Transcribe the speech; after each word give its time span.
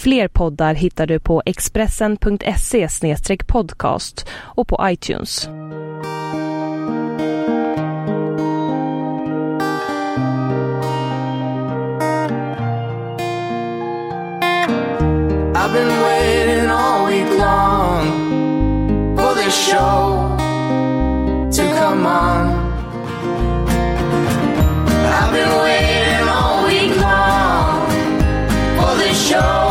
Fler 0.00 0.28
poddar 0.28 0.74
hittar 0.74 1.06
du 1.06 1.20
på 1.20 1.42
expressen.se 1.46 2.88
podcast 3.46 4.28
och 4.32 4.68
på 4.68 4.80
iTunes. 4.82 5.48
I've 15.54 15.72
been 15.72 16.02
waiting 16.02 16.70
all 16.70 17.06
week 17.06 17.38
long 17.38 18.06
for 19.16 19.34
this 19.34 19.54
show 19.54 20.36
to 21.52 21.62
come 21.78 22.06
on. 22.06 22.48
I've 24.88 25.32
been 25.32 25.62
waiting 25.62 26.28
all 26.28 26.66
week 26.66 26.96
long 27.00 27.90
for 28.76 28.96
this 28.96 29.28
show 29.28 29.69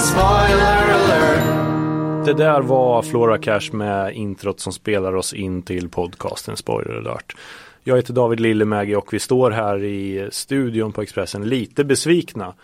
Spoiler 0.00 0.94
alert. 0.94 2.26
Det 2.26 2.32
där 2.32 2.60
var 2.60 3.02
Flora 3.02 3.38
Cash 3.38 3.72
med 3.72 4.14
introt 4.14 4.60
som 4.60 4.72
spelar 4.72 5.16
oss 5.16 5.32
in 5.32 5.62
till 5.62 5.88
podcasten 5.88 6.56
Spoiler 6.56 6.94
alert. 6.94 7.36
Jag 7.84 7.96
heter 7.96 8.14
David 8.14 8.40
Lillemägi 8.40 8.94
och 8.94 9.12
vi 9.12 9.18
står 9.18 9.50
här 9.50 9.84
i 9.84 10.28
studion 10.32 10.92
på 10.92 11.02
Expressen 11.02 11.48
lite 11.48 11.84
besvikna 11.84 12.54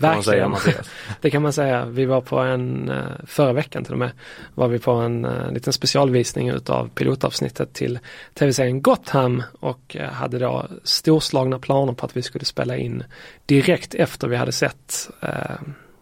säga, 0.00 0.12
Verkligen. 0.14 0.50
Mattias. 0.50 0.90
Det 1.20 1.30
kan 1.30 1.42
man 1.42 1.52
säga. 1.52 1.84
Vi 1.84 2.04
var 2.04 2.20
på 2.20 2.38
en, 2.38 2.88
eh, 2.88 2.96
förra 3.26 3.52
veckan 3.52 3.84
till 3.84 3.92
och 3.92 3.98
med, 3.98 4.10
var 4.54 4.68
vi 4.68 4.78
på 4.78 4.90
en 4.92 5.24
eh, 5.24 5.52
liten 5.52 5.72
specialvisning 5.72 6.48
utav 6.48 6.88
pilotavsnittet 6.94 7.72
till 7.72 7.98
tv-serien 8.34 8.82
Gotham 8.82 9.42
och 9.60 9.96
eh, 9.96 10.08
hade 10.10 10.38
då 10.38 10.66
storslagna 10.84 11.58
planer 11.58 11.92
på 11.92 12.06
att 12.06 12.16
vi 12.16 12.22
skulle 12.22 12.44
spela 12.44 12.76
in 12.76 13.04
direkt 13.46 13.94
efter 13.94 14.28
vi 14.28 14.36
hade 14.36 14.52
sett, 14.52 15.10
eh, 15.20 15.30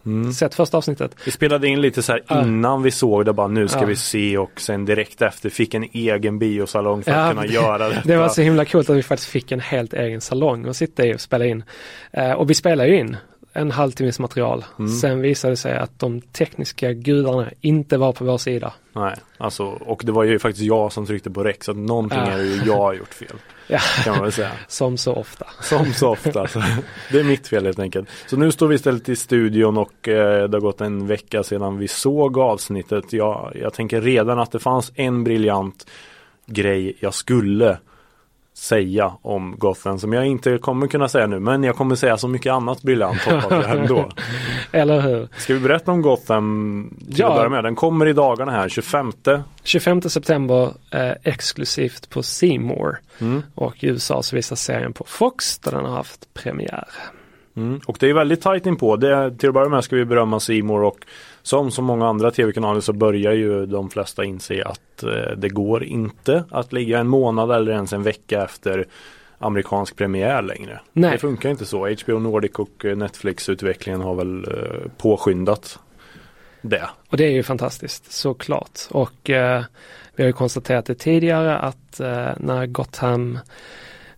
Mm. 0.06 0.33
sett 0.33 0.55
första 0.55 0.77
avsnittet. 0.77 1.14
Vi 1.24 1.30
spelade 1.30 1.69
in 1.69 1.80
lite 1.80 2.02
så 2.02 2.12
här 2.12 2.42
innan 2.42 2.83
vi 2.83 2.91
såg 2.91 3.24
det 3.24 3.33
bara 3.33 3.48
nu 3.48 3.69
ska 3.69 3.80
Ja. 3.80 3.86
vi 3.86 3.97
se 3.97 4.39
och 4.39 4.61
sen 4.61 4.84
direkt 4.84 5.22
efter 5.22 5.50
fick 5.50 5.74
en 5.74 5.84
egen 5.92 6.39
biosalong 6.39 7.02
för 7.02 7.11
Ja, 7.11 7.17
att 7.19 7.30
kunna 7.30 7.42
det- 7.42 7.52
göra 7.52 7.89
detta. 7.89 8.00
Det 8.05 8.17
var 8.17 8.28
så 8.28 8.42
himla 8.42 8.64
coolt 8.64 8.91
att 8.91 8.97
vi 8.97 9.02
faktiskt 9.02 9.30
fick 9.30 9.52
en 9.52 9.61
helt 9.61 9.92
egen 9.94 10.20
salong 10.20 10.67
att 10.69 10.77
sitta 10.77 11.06
i 11.06 11.14
och 11.14 11.20
spela 11.20 11.44
in. 11.47 11.64
Eh, 12.12 12.33
och 12.33 12.50
vi 12.50 12.55
spelade 12.55 12.89
ju 12.89 12.98
in 12.98 13.17
en 13.56 13.70
halvtimmes 13.70 14.18
material. 14.18 14.64
Mm. 14.78 14.90
Sen 14.90 15.20
visade 15.20 15.52
det 15.52 15.56
sig 15.56 15.76
att 15.76 15.98
de 15.98 16.20
tekniska 16.20 16.92
gudarna 16.92 17.50
inte 17.60 17.98
var 17.98 18.12
på 18.12 18.24
vår 18.24 18.38
sida. 18.38 18.72
Nej, 18.92 19.14
alltså, 19.38 19.64
och 19.64 20.02
det 20.04 20.12
var 20.12 20.24
ju 20.24 20.38
faktiskt 20.38 20.66
jag 20.66 20.92
som 20.92 21.06
tryckte 21.06 21.30
på 21.30 21.44
räck 21.44 21.64
så 21.64 21.70
att 21.70 21.77
någonting 21.77 22.18
är 22.18 22.38
ju 22.38 22.60
jag 22.66 22.78
har 22.78 22.94
gjort 22.94 23.14
fel. 23.14 23.28
Ja. 23.68 23.78
Kan 24.04 24.12
man 24.12 24.22
väl 24.22 24.32
säga. 24.32 24.50
Som 24.68 24.96
så 24.96 25.14
ofta. 25.14 25.46
Som 25.62 25.92
så 25.92 26.08
ofta. 26.08 26.46
Så 26.46 26.62
det 27.12 27.20
är 27.20 27.24
mitt 27.24 27.48
fel 27.48 27.64
helt 27.64 27.78
enkelt. 27.78 28.08
Så 28.27 28.36
nu 28.36 28.52
står 28.52 28.68
vi 28.68 28.74
istället 28.74 29.08
i 29.08 29.16
studion 29.16 29.77
och 29.77 30.08
eh, 30.08 30.48
det 30.48 30.56
har 30.56 30.60
gått 30.60 30.80
en 30.80 31.06
vecka 31.06 31.42
sedan 31.42 31.78
vi 31.78 31.88
såg 31.88 32.38
avsnittet. 32.38 33.12
Jag, 33.12 33.52
jag 33.54 33.72
tänker 33.72 34.00
redan 34.00 34.38
att 34.38 34.52
det 34.52 34.58
fanns 34.58 34.92
en 34.94 35.24
briljant 35.24 35.86
grej 36.46 36.96
jag 37.00 37.14
skulle 37.14 37.78
säga 38.58 39.12
om 39.22 39.55
Gotham 39.58 39.98
som 39.98 40.12
jag 40.12 40.27
inte 40.27 40.58
kommer 40.58 40.86
kunna 40.86 41.08
säga 41.08 41.27
nu. 41.27 41.40
Men 41.40 41.64
jag 41.64 41.77
kommer 41.77 41.94
säga 41.94 42.17
så 42.17 42.28
mycket 42.28 42.52
annat 42.52 42.83
briljant 42.83 43.20
hoppas 43.20 43.50
jag 43.50 43.70
ändå. 43.78 44.08
Eller 44.72 45.00
hur? 45.00 45.28
Ska 45.36 45.55
vi 45.55 45.61
berätta 45.61 45.92
om 45.92 46.02
Gotham 46.02 46.96
till 47.06 47.14
Ja. 47.18 47.28
att 47.28 47.36
börja 47.36 47.48
med? 47.48 47.64
Den 47.64 47.74
kommer 47.74 48.06
i 48.08 48.12
dagarna 48.12 48.52
här, 48.52 48.68
25. 48.68 49.12
25 49.64 50.02
september 50.02 50.70
eh, 50.90 51.12
exklusivt 51.22 52.11
på 52.11 52.22
Seymour 52.22 52.96
Mm. 53.20 53.42
och 53.55 53.84
i 53.84 53.86
USA 53.86 54.22
så 54.22 54.36
visar 54.36 54.56
serien 54.56 54.92
på 54.92 55.05
Fox 55.08 55.58
där 55.58 55.72
den 55.72 55.84
har 55.84 55.96
haft 55.96 56.34
premiär. 56.34 56.89
Mm. 57.56 57.80
Och 57.86 57.96
det 58.00 58.11
är 58.11 58.14
väldigt 58.14 58.42
tajt 58.42 58.66
inpå. 58.66 58.96
Det, 58.96 59.30
till 59.39 59.48
att 59.48 59.55
börja 59.55 59.68
med 59.68 59.84
ska 59.84 59.96
vi 59.96 60.05
berömma 60.05 60.40
Simor 60.40 60.83
och 60.83 60.98
som 61.46 61.70
så 61.70 61.83
många 61.83 62.07
andra 62.07 62.30
tv-kanaler 62.30 62.80
så 62.80 62.92
börjar 62.92 63.33
ju 63.33 63.67
de 63.67 63.90
flesta 63.90 64.24
inse 64.24 64.64
att 64.64 65.02
eh, 65.02 65.36
det 65.36 65.48
går 65.48 65.84
inte 65.84 66.45
att 66.51 66.73
ligga 66.73 66.98
en 66.98 67.08
månad 67.08 67.51
eller 67.51 67.73
ens 67.73 67.92
en 67.92 68.02
vecka 68.02 68.45
efter 68.45 68.86
amerikansk 69.39 69.96
premiär 69.96 70.42
längre. 70.42 70.80
Nej. 70.92 71.11
Det 71.11 71.18
funkar 71.18 71.51
inte 71.51 71.67
så. 71.67 71.89
HBO 71.89 72.18
Nordic 72.18 72.52
och 72.52 72.84
eh, 72.84 72.96
Netflix-utvecklingen 72.96 74.01
har 74.01 74.14
väl 74.14 74.45
eh, 74.45 74.90
påskyndat 74.98 75.79
det. 76.62 76.89
Och 77.08 77.17
det 77.17 77.24
är 77.24 77.33
ju 77.33 77.42
fantastiskt 77.42 78.13
såklart. 78.13 78.80
Och 78.90 79.30
eh, 79.30 79.64
vi 80.17 80.23
har 80.23 80.27
ju 80.27 80.33
konstaterat 80.33 80.86
det 80.86 80.95
tidigare 80.95 81.58
att 81.58 82.01
eh, 82.01 82.28
när 82.36 82.67
Gotham 82.67 83.39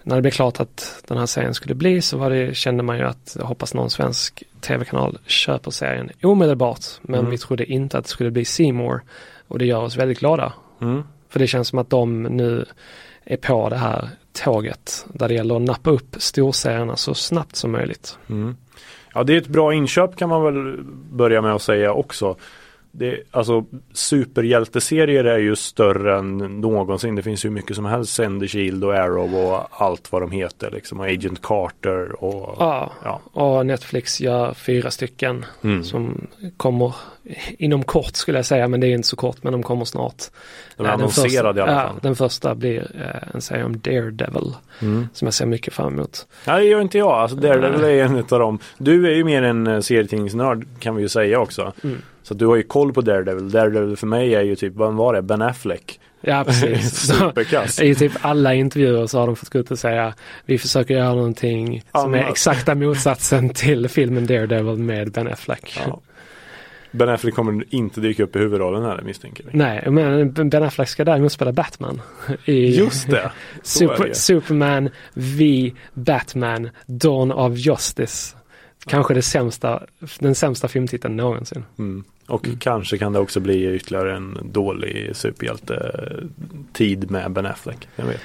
när 0.09 0.17
det 0.17 0.23
blev 0.23 0.31
klart 0.31 0.61
att 0.61 1.03
den 1.07 1.19
här 1.19 1.27
serien 1.27 1.55
skulle 1.55 1.75
bli 1.75 2.03
så 2.03 2.19
var 2.19 2.31
det, 2.31 2.57
kände 2.57 2.83
man 2.83 2.99
ju 2.99 3.05
att 3.05 3.37
hoppas 3.41 3.75
någon 3.75 3.91
svensk 3.91 4.43
tv-kanal 4.61 5.19
köper 5.27 5.71
serien 5.71 6.11
omedelbart. 6.23 6.85
Men 7.03 7.19
Mm. 7.21 7.31
vi 7.31 7.39
trodde 7.39 7.65
inte 7.73 7.99
att 7.99 8.05
det 8.05 8.11
skulle 8.11 8.31
bli 8.31 8.45
Seymour 8.45 9.01
och 9.49 9.59
det 9.59 9.67
gör 9.67 9.83
oss 9.83 9.97
väldigt 9.97 10.19
glada. 10.19 10.53
Mm. 10.81 11.03
För 11.29 11.39
det 11.39 11.47
känns 11.47 11.69
som 11.69 11.79
att 11.79 11.91
de 11.91 12.23
nu 12.23 12.65
är 13.25 13.37
på 13.37 13.69
det 13.69 13.77
här 13.77 14.09
tåget 14.45 15.07
där 15.13 15.29
det 15.29 15.35
gäller 15.35 15.57
att 15.57 15.63
nappa 15.63 15.91
upp 15.91 16.17
storserierna 16.19 16.97
så 16.97 17.15
snabbt 17.15 17.57
som 17.57 17.71
möjligt. 17.73 18.19
Mm. 18.31 18.57
Ja 19.15 19.25
det 19.25 19.33
är 19.33 19.39
ett 19.39 19.47
bra 19.49 19.75
inköp 19.75 20.17
kan 20.17 20.29
man 20.29 20.43
väl 20.43 20.77
börja 21.13 21.43
med 21.43 21.53
att 21.53 21.63
säga 21.63 21.93
också. 21.93 22.37
Det, 22.99 23.21
alltså 23.31 23.65
superhjälteserier 23.93 25.25
är 25.25 25.39
ju 25.39 25.57
större 25.57 26.19
än 26.19 26.39
någonsin. 26.61 27.15
Det 27.15 27.23
finns 27.23 27.45
ju 27.45 27.51
mycket 27.51 27.77
som 27.77 27.85
helst. 27.85 28.13
Sender 28.15 28.47
Shield 28.47 28.85
och 28.85 28.95
Arrow 28.95 29.35
och 29.35 29.69
allt 29.83 30.13
vad 30.13 30.23
de 30.23 30.31
heter 30.31 30.71
liksom. 30.71 31.01
Och 31.01 31.07
Agent 31.07 31.43
Carter 31.43 32.25
och 32.25 32.57
Ja, 32.59 32.93
ja. 33.05 33.21
och 33.33 33.67
Netflix 33.67 34.21
gör 34.21 34.55
fyra 34.55 34.91
stycken 34.91 35.45
Mm. 35.65 35.85
som 35.85 36.27
kommer 36.57 36.95
inom 37.59 37.83
kort 37.85 38.17
skulle 38.17 38.39
jag 38.39 38.47
säga, 38.47 38.69
men 38.69 38.81
det 38.81 38.87
är 38.87 38.95
inte 38.95 39.09
så 39.09 39.17
kort, 39.17 39.37
men 39.43 39.53
de 39.53 39.63
kommer 39.63 39.85
snart. 39.85 40.23
De 40.77 40.83
är 40.83 40.91
den 40.91 41.01
annonserade 41.01 41.29
första, 41.55 41.59
i 41.59 41.63
alla 41.63 41.83
ja, 41.83 41.89
fall. 41.89 41.99
Den 42.03 42.17
första 42.17 42.55
blir 42.55 42.79
eh, 42.95 43.35
en 43.35 43.41
serie 43.41 43.65
om 43.65 43.79
Daredevil, 43.81 44.53
Mm. 44.83 45.09
som 45.13 45.27
jag 45.27 45.35
ser 45.35 45.47
mycket 45.47 45.75
fram 45.75 45.93
emot. 45.95 46.27
Nej 46.47 46.63
det 46.63 46.69
gör 46.71 46.81
inte 46.81 46.99
jag. 46.99 47.11
Alltså 47.11 47.37
Daredevil 47.37 47.85
är 47.85 48.05
en 48.05 48.17
av 48.17 48.25
dem. 48.39 48.59
Du 48.79 49.07
är 49.07 49.15
ju 49.15 49.25
mer 49.25 49.43
en 49.43 49.67
eh, 49.67 49.81
serietidningsnörd 49.81 50.67
kan 50.79 50.97
vi 50.97 51.03
ju 51.03 51.09
säga 51.09 51.41
också. 51.41 51.73
Mm. 51.85 52.03
Så 52.29 52.35
du 52.35 52.47
har 52.47 52.57
ju 52.57 52.63
koll 52.63 52.93
på 52.93 53.01
Daredevil. 53.01 53.51
Daredevil 53.51 53.97
för 53.97 54.07
mig 54.07 54.35
är 54.35 54.43
ju 54.43 54.57
typ, 54.57 54.75
vad 54.75 54.95
var 54.95 55.15
det? 55.15 55.23
Ben 55.23 55.43
Affleck. 55.43 56.01
Ja, 56.21 56.45
precis. 56.47 56.93
Superkass. 57.07 57.81
I 57.81 57.95
typ 57.95 58.13
alla 58.21 58.55
intervjuer 58.55 59.07
så 59.07 59.19
har 59.19 59.27
de 59.27 59.37
fått 59.37 59.49
gå 59.49 59.59
ut 59.59 59.71
och 59.71 59.79
säga 59.79 60.15
vi 60.47 60.59
försöker 60.59 60.95
göra 60.95 61.15
någonting 61.15 61.83
som 61.93 62.15
är 62.15 62.29
exakta 62.31 62.75
motsatsen 62.75 63.49
till 63.49 63.89
filmen 63.89 64.27
Daredevil 64.27 64.79
med 64.79 65.13
Ben 65.13 65.29
Affleck. 65.29 65.81
Ja. 65.87 66.01
Ben 66.91 67.09
Affleck 67.09 67.35
kommer 67.35 67.65
inte 67.71 68.01
dyka 68.01 68.23
upp 68.23 68.37
i 68.37 68.39
huvudrollen 68.39 68.83
här 68.83 69.03
misstänker 69.03 69.45
vi. 69.45 69.59
Nej, 69.59 69.91
men 69.91 70.33
Ben 70.33 70.63
Affleck 70.63 70.89
ska 70.89 71.05
däremot 71.05 71.33
spela 71.33 71.53
Batman. 71.53 72.01
I 72.45 72.67
Just 72.67 73.11
det. 73.11 73.31
Super, 73.63 74.07
det. 74.07 74.15
Superman 74.15 74.91
v 75.15 75.73
Batman 75.95 76.71
Dawn 76.87 77.33
of 77.33 77.57
Justice. 77.57 78.38
Kanske 78.89 79.15
det 79.15 79.23
sämsta, 79.23 79.83
den 80.19 80.35
sämsta 80.35 80.69
filmtiteln 80.69 81.17
någonsin. 81.17 81.65
Mm. 81.79 82.05
Och 82.27 82.47
kanske 82.61 82.99
kan 82.99 83.13
det 83.13 83.19
också 83.19 83.41
bli 83.41 83.75
ytterligare 83.75 84.17
en 84.17 84.39
dålig 84.43 85.11
superhjälte-tid 85.17 87.11
med 87.11 87.33
Ben 87.33 87.47
Affleck. 87.47 87.89
Jag 87.97 88.05
vet. 88.05 88.21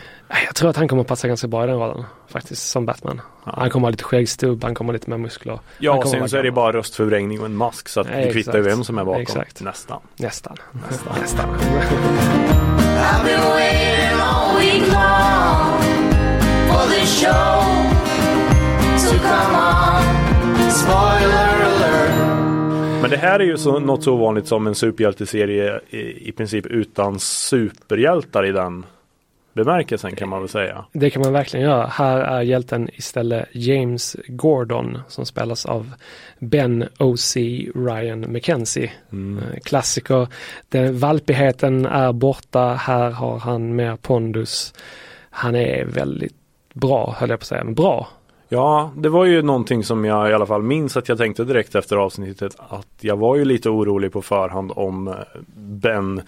Jag 0.45 0.55
tror 0.55 0.69
att 0.69 0.77
han 0.77 0.87
kommer 0.87 1.03
passa 1.03 1.27
ganska 1.27 1.47
bra 1.47 1.63
i 1.63 1.67
den 1.67 1.79
rollen. 1.79 2.03
Faktiskt, 2.27 2.69
som 2.69 2.85
Batman. 2.85 3.21
Ja. 3.45 3.53
Han 3.57 3.69
kommer 3.69 3.87
ha 3.87 3.91
lite 3.91 4.03
skäggstubb, 4.03 4.63
han 4.63 4.75
kommer 4.75 4.87
ha 4.87 4.93
lite 4.93 5.09
mer 5.09 5.17
muskler. 5.17 5.59
Ja, 5.79 5.91
Han 5.91 5.99
och 6.03 6.07
sen 6.07 6.29
så 6.29 6.37
är 6.37 6.43
det 6.43 6.51
bara 6.51 6.73
röstförvrängning 6.73 7.39
och 7.39 7.45
en 7.45 7.55
mask 7.55 7.89
så 7.89 7.99
att 8.01 8.07
Ja, 8.11 8.17
det 8.17 8.31
kvittar 8.31 8.57
ju 8.57 8.61
vem 8.63 8.83
som 8.83 8.97
är 8.97 9.05
bakom. 9.05 9.21
Exakt. 9.21 9.61
Nästan. 9.61 10.01
Nästan. 10.15 10.57
Nästan. 10.89 11.15
Nästan. 11.21 11.49
I've 19.65 20.12
Men 23.01 23.09
det 23.09 23.17
här 23.17 23.39
är 23.39 23.43
ju 23.43 23.57
så, 23.57 23.79
något 23.79 24.03
så 24.03 24.13
ovanligt 24.13 24.47
som 24.47 24.67
en 24.67 24.75
superhjälteserie 24.75 25.79
i, 25.89 26.29
i 26.29 26.31
princip 26.31 26.65
utan 26.65 27.19
superhjältar 27.19 28.45
i 28.45 28.51
den 28.51 28.85
bemärkelsen 29.53 30.15
kan 30.15 30.29
man 30.29 30.39
väl 30.39 30.49
säga. 30.49 30.85
Det 30.91 31.09
kan 31.09 31.21
man 31.21 31.33
verkligen 31.33 31.65
göra. 31.65 31.87
Här 31.87 32.17
är 32.17 32.41
hjälten 32.41 32.89
istället 32.93 33.47
James 33.51 34.15
Gordon 34.27 34.97
som 35.07 35.25
spelas 35.25 35.65
av 35.65 35.91
Ben 36.39 36.85
O.C. 36.99 37.41
Ryan 37.75 38.25
McKenzie. 38.31 38.91
Eh, 39.11 39.59
Klassiker. 39.63 40.27
Den 40.69 40.99
valpigheten 40.99 41.85
är 41.85 42.13
borta. 42.13 42.73
Här 42.73 43.11
har 43.11 43.39
han 43.39 43.75
mer 43.75 43.95
pondus. 43.95 44.73
Han 45.29 45.55
är 45.55 45.85
väldigt 45.85 46.35
bra, 46.73 47.15
höll 47.17 47.29
jag 47.29 47.39
på 47.39 47.43
att 47.43 47.47
säga, 47.47 47.63
men 47.63 47.73
bra. 47.73 48.07
Ja, 48.53 48.91
det 48.95 49.09
var 49.09 49.25
ju 49.25 49.41
någonting 49.41 49.83
som 49.83 50.05
jag 50.05 50.29
i 50.29 50.33
alla 50.33 50.45
fall 50.45 50.63
minns 50.63 50.97
att 50.97 51.09
jag 51.09 51.17
tänkte 51.17 51.43
direkt 51.43 51.75
efter 51.75 51.97
avsnittet 51.97 52.55
att 52.69 52.87
jag 52.99 53.17
var 53.17 53.35
ju 53.35 53.45
lite 53.45 53.69
orolig 53.69 54.11
på 54.11 54.21
förhand 54.21 54.71
om 54.75 55.07
eh, 55.07 55.13
Ben 55.55 56.21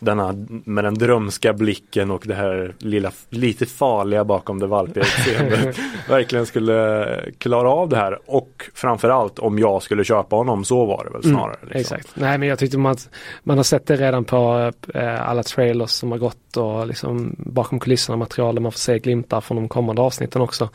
denna 0.00 0.34
med 0.48 0.84
den 0.84 0.94
drömska 0.94 1.52
blicken 1.52 2.10
och 2.10 2.22
det 2.26 2.34
här 2.34 2.74
lilla 2.78 3.10
lite 3.30 3.66
farliga 3.66 4.24
bakom 4.24 4.58
det 4.58 4.66
valpiga 4.66 5.04
utseendet 5.04 5.78
verkligen 6.08 6.46
skulle 6.46 7.06
klara 7.38 7.70
av 7.70 7.88
det 7.88 7.96
här 7.96 8.18
och 8.26 8.70
framförallt 8.74 9.38
om 9.38 9.58
jag 9.58 9.82
skulle 9.82 10.04
köpa 10.04 10.36
honom 10.36 10.64
så 10.64 10.86
var 10.86 11.04
det 11.04 11.10
väl 11.10 11.22
snarare. 11.22 11.56
liksom. 11.62 11.80
Exakt. 11.80 12.08
Nej 12.14 12.38
men 12.38 12.48
jag 12.48 12.58
tyckte 12.58 12.78
man, 12.78 12.96
man 13.42 13.56
har 13.56 13.64
sett 13.64 13.86
det 13.86 13.96
redan 13.96 14.24
på 14.24 14.72
eh, 14.94 15.28
alla 15.28 15.42
trailers 15.42 15.90
som 15.90 16.12
har 16.12 16.18
gått 16.18 16.56
och 16.56 16.86
liksom 16.86 17.36
bakom 17.38 17.80
kulisserna 17.80 18.16
material 18.16 18.60
man 18.60 18.72
får 18.72 18.78
se 18.78 18.98
glimtar 18.98 19.40
från 19.40 19.56
de 19.56 19.68
kommande 19.68 20.02
avsnitten 20.02 20.42
också. 20.42 20.68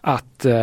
Att 0.00 0.44
eh, 0.44 0.54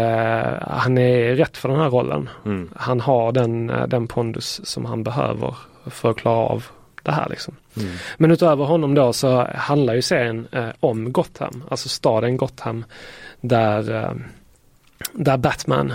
han 0.61 0.97
är 0.97 1.35
rätt 1.35 1.57
för 1.57 1.69
den 1.69 1.79
här 1.79 1.89
rollen. 1.89 2.29
Mm. 2.45 2.69
Han 2.75 2.99
har 2.99 3.31
den, 3.31 3.69
eh, 3.69 3.87
den 3.87 4.07
pondus 4.07 4.61
som 4.63 4.85
han 4.85 5.03
behöver 5.03 5.55
för 5.85 6.09
att 6.09 6.17
klara 6.17 6.37
av 6.37 6.65
det 7.03 7.11
här 7.11 7.29
liksom. 7.29 7.55
Mm. 7.77 7.89
Men 8.17 8.31
utöver 8.31 8.65
honom 8.65 8.95
då 8.95 9.13
så 9.13 9.47
handlar 9.55 9.93
ju 9.93 10.01
serien 10.01 10.47
eh, 10.51 10.69
om 10.79 11.13
Gotham, 11.13 11.63
alltså 11.69 11.89
staden 11.89 12.37
Gotham 12.37 12.85
där, 13.41 13.95
eh, 13.95 14.13
där 15.13 15.37
Batman, 15.37 15.93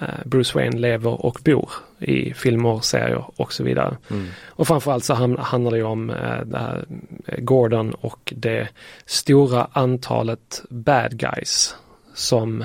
eh, 0.00 0.24
Bruce 0.24 0.58
Wayne 0.58 0.78
lever 0.78 1.26
och 1.26 1.38
bor 1.44 1.70
i 1.98 2.34
filmer, 2.34 2.80
serier 2.80 3.24
och 3.36 3.52
så 3.52 3.64
vidare. 3.64 3.96
Mm. 4.10 4.28
Och 4.46 4.66
framförallt 4.66 5.04
så 5.04 5.14
handlar 5.38 5.70
det 5.70 5.76
ju 5.76 5.84
om 5.84 6.10
eh, 6.10 6.40
det 6.44 6.58
här, 6.58 6.84
eh, 7.26 7.40
Gordon 7.40 7.94
och 7.94 8.32
det 8.36 8.68
stora 9.06 9.68
antalet 9.72 10.62
bad 10.68 11.18
guys 11.18 11.76
som 12.14 12.64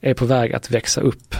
är 0.00 0.14
på 0.14 0.24
väg 0.24 0.52
att 0.54 0.70
växa 0.70 1.00
upp 1.00 1.34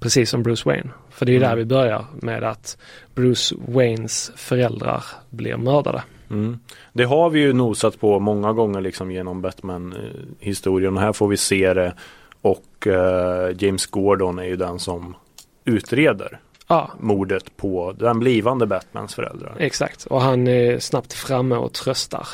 precis 0.00 0.30
som 0.30 0.42
Bruce 0.42 0.68
Wayne. 0.68 0.90
För 1.20 1.26
det 1.26 1.32
är 1.32 1.34
ju 1.34 1.38
Mm. 1.38 1.50
där 1.50 1.56
vi 1.56 1.64
börjar 1.64 2.04
med 2.14 2.44
att 2.44 2.76
Bruce 3.14 3.54
Waynes 3.68 4.32
föräldrar 4.36 5.04
blir 5.30 5.56
mördade. 5.56 6.02
Mm. 6.30 6.58
Det 6.92 7.04
har 7.04 7.30
vi 7.30 7.40
ju 7.40 7.52
nosat 7.52 8.00
på 8.00 8.18
många 8.18 8.52
gånger 8.52 8.80
liksom 8.80 9.10
genom 9.10 9.42
Batman-historien 9.42 10.96
här 10.96 11.12
får 11.12 11.28
vi 11.28 11.36
se 11.36 11.74
det 11.74 11.94
och 12.42 12.86
eh, 12.86 13.50
James 13.58 13.86
Gordon 13.86 14.38
är 14.38 14.44
ju 14.44 14.56
den 14.56 14.78
som 14.78 15.16
utreder 15.64 16.40
Ja, 16.68 16.90
mordet 17.00 17.56
på 17.56 17.92
den 17.98 18.18
blivande 18.18 18.66
Batmans 18.66 19.14
föräldrar. 19.14 19.56
exakt. 19.58 20.04
Och 20.04 20.20
han 20.22 20.46
är 20.48 20.78
snabbt 20.78 21.12
framme 21.12 21.56
och 21.56 21.72
tröstar. 21.72 22.28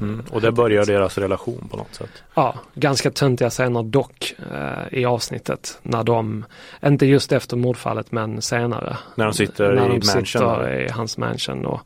Mm. 0.00 0.22
Och 0.30 0.40
där 0.40 0.50
börjar 0.50 0.84
deras 0.84 1.18
relation 1.18 1.68
på 1.70 1.76
något 1.76 1.94
sätt. 1.94 2.22
Ja, 2.34 2.54
ganska 2.74 3.10
töntiga 3.10 3.50
scener 3.50 3.82
dock 3.82 4.34
eh, 4.52 4.98
i 4.98 5.04
avsnittet. 5.04 5.78
När 5.82 6.04
de, 6.04 6.44
inte 6.84 7.06
just 7.06 7.32
efter 7.32 7.56
mordfallet 7.56 8.12
men 8.12 8.42
senare. 8.42 8.96
När 9.14 9.24
de 9.24 9.34
sitter 9.34 9.72
när 9.72 9.72
i 9.72 9.88
de 9.88 9.92
mansion. 9.92 10.26
sitter 10.26 10.58
där. 10.58 10.80
i 10.80 10.90
hans 10.90 11.18
mansion 11.18 11.66
och 11.66 11.80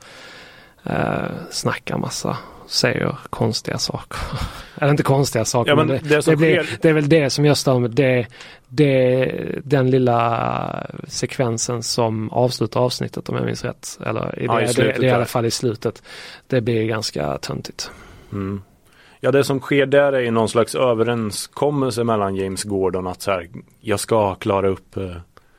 eh, 0.82 1.30
snackar 1.50 1.98
massa, 1.98 2.36
säger 2.68 3.18
konstiga 3.30 3.78
saker. 3.78 4.18
Eller 4.80 4.90
inte 4.90 5.02
konstiga 5.02 5.44
saker 5.44 5.70
Ja, 5.70 5.76
men 5.76 5.86
men 5.86 5.96
det, 6.02 6.08
det 6.08 6.24
det, 6.26 6.36
blir, 6.36 6.78
det 6.80 6.88
är 6.88 6.92
väl 6.92 7.08
det 7.08 7.30
som 7.30 7.44
jag 7.44 7.56
stör 7.56 7.78
mig. 7.78 7.90
Det, 7.90 8.26
det, 8.68 9.60
den 9.64 9.90
lilla 9.90 10.86
sekvensen 11.08 11.82
som 11.82 12.30
avslutar 12.30 12.80
avsnittet 12.80 13.28
om 13.28 13.36
jag 13.36 13.44
minns 13.44 13.64
rätt. 13.64 13.98
Eller 14.06 14.38
i 14.38 14.44
Ja, 14.46 14.62
i 14.62 14.68
slutet 14.68 15.00
det 15.00 15.06
är 15.06 15.10
i 15.10 15.14
alla 15.14 15.24
fall 15.24 15.46
i 15.46 15.50
slutet. 15.50 16.02
Det 16.46 16.60
blir 16.60 16.84
ganska 16.84 17.38
töntigt. 17.38 17.90
Mm. 18.32 18.62
Ja 19.20 19.32
det 19.32 19.44
som 19.44 19.60
sker 19.60 19.86
där 19.86 20.12
är 20.12 20.20
ju 20.20 20.30
någon 20.30 20.48
slags 20.48 20.74
överenskommelse 20.74 22.04
mellan 22.04 22.36
James 22.36 22.64
Gordon 22.64 23.06
att 23.06 23.22
så 23.22 23.30
här, 23.30 23.48
jag 23.80 24.00
ska 24.00 24.34
klara 24.34 24.68
upp 24.68 24.96
eh, 24.96 25.16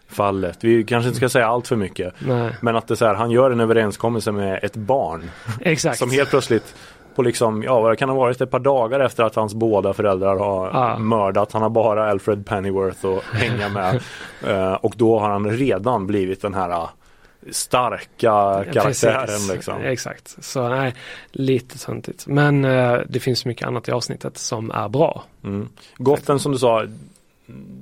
fallet. 0.10 0.58
Vi 0.62 0.84
kanske 0.84 1.08
inte 1.08 1.18
ska 1.18 1.30
säga 1.30 1.48
allt 1.48 1.68
för 1.68 1.76
mycket. 1.76 2.14
Nej, 2.20 2.56
Men 2.62 2.76
att 2.76 2.88
det 2.88 2.96
så 2.96 3.06
här, 3.06 3.14
han 3.14 3.32
gör 3.32 3.52
en 3.52 3.60
överenskommelse 3.60 4.32
med 4.32 4.60
ett 4.64 4.76
barn. 4.76 5.30
exakt. 5.62 6.00
Som 6.00 6.12
helt 6.12 6.30
plötsligt 6.30 6.76
på 7.16 7.22
liksom, 7.22 7.64
ja 7.64 7.80
vad 7.82 7.92
det 7.92 7.96
kan 7.96 8.10
ha 8.10 8.16
varit 8.16 8.42
ett 8.42 8.52
par 8.52 8.60
dagar 8.60 9.00
efter 9.00 9.24
att 9.24 9.36
hans 9.36 9.54
båda 9.54 9.94
föräldrar 9.94 10.36
har 10.38 10.68
Ja. 10.74 10.98
mördat. 11.00 11.52
Han 11.52 11.62
har 11.62 11.70
bara 11.70 12.10
Alfred 12.12 12.46
Pennyworth 12.46 13.06
att 13.06 13.24
hänga 13.34 13.70
med. 13.70 14.02
Eh, 14.48 14.74
och 14.74 14.94
då 14.98 15.20
har 15.20 15.30
han 15.30 15.50
redan 15.52 16.08
blivit 16.08 16.42
den 16.42 16.54
här 16.54 16.70
eh, 16.70 16.90
starka 17.52 18.64
karaktären 18.74 19.26
Precis. 19.28 19.52
liksom. 19.52 19.82
Exakt, 19.84 20.44
så 20.44 20.70
nej, 20.70 20.96
lite 21.32 21.80
töntigt. 21.80 22.28
Men 22.28 22.66
eh, 22.66 22.98
det 23.10 23.20
finns 23.20 23.46
mycket 23.46 23.68
annat 23.68 23.88
i 23.88 23.92
avsnittet 23.92 24.38
som 24.38 24.72
är 24.72 24.90
bra. 24.90 25.24
Mm. 25.44 25.70
Gotham 25.98 26.40
som 26.40 26.52
du 26.52 26.58
sa 26.58 26.84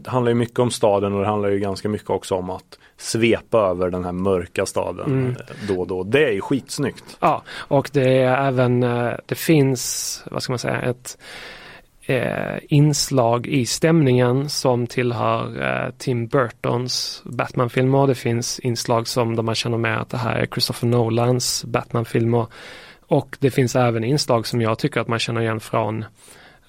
det 0.02 0.10
handlar 0.10 0.30
ju 0.30 0.36
mycket 0.36 0.60
om 0.60 0.72
staden 0.72 1.14
och 1.14 1.20
det 1.22 1.28
handlar 1.28 1.50
ju 1.50 1.60
ganska 1.60 1.90
mycket 1.90 2.10
också 2.10 2.36
om 2.36 2.50
att 2.50 2.80
svepa 2.98 3.58
över 3.60 3.90
den 3.90 4.06
här 4.06 4.12
mörka 4.12 4.66
staden 4.66 5.06
Mm. 5.06 5.36
då 5.68 5.80
och 5.80 5.88
då. 5.88 6.04
Det 6.04 6.28
är 6.28 6.32
ju 6.32 6.42
skitsnyggt. 6.42 7.18
Ja, 7.20 7.42
och 7.50 7.90
det 7.94 8.18
är 8.18 8.48
även, 8.48 8.84
eh, 8.84 9.14
det 9.26 9.36
finns, 9.36 10.24
vad 10.32 10.44
ska 10.44 10.52
man 10.52 10.60
säga, 10.60 10.82
ett 10.82 11.18
eh, 12.06 12.58
inslag 12.70 13.48
i 13.48 13.66
stämningen 13.66 14.50
som 14.50 14.88
tillhör 14.88 15.62
eh, 15.62 15.92
Tim 15.98 16.28
Burtons 16.28 17.22
Batman-filmer. 17.26 18.08
Det 18.08 18.16
finns 18.16 18.60
inslag 18.60 19.08
som 19.08 19.36
där 19.36 19.44
man 19.44 19.56
känner 19.56 19.78
med 19.78 20.02
att 20.02 20.10
det 20.10 20.18
här 20.18 20.36
är 20.36 20.46
Christopher 20.46 20.88
Nolans 20.88 21.66
Batman-filmer. 21.66 22.46
Och 23.08 23.38
det 23.40 23.52
finns 23.52 23.76
även 23.76 24.04
inslag 24.04 24.48
som 24.48 24.62
jag 24.62 24.80
tycker 24.80 25.02
att 25.02 25.08
man 25.08 25.20
känner 25.20 25.42
igen 25.42 25.60
från 25.60 26.06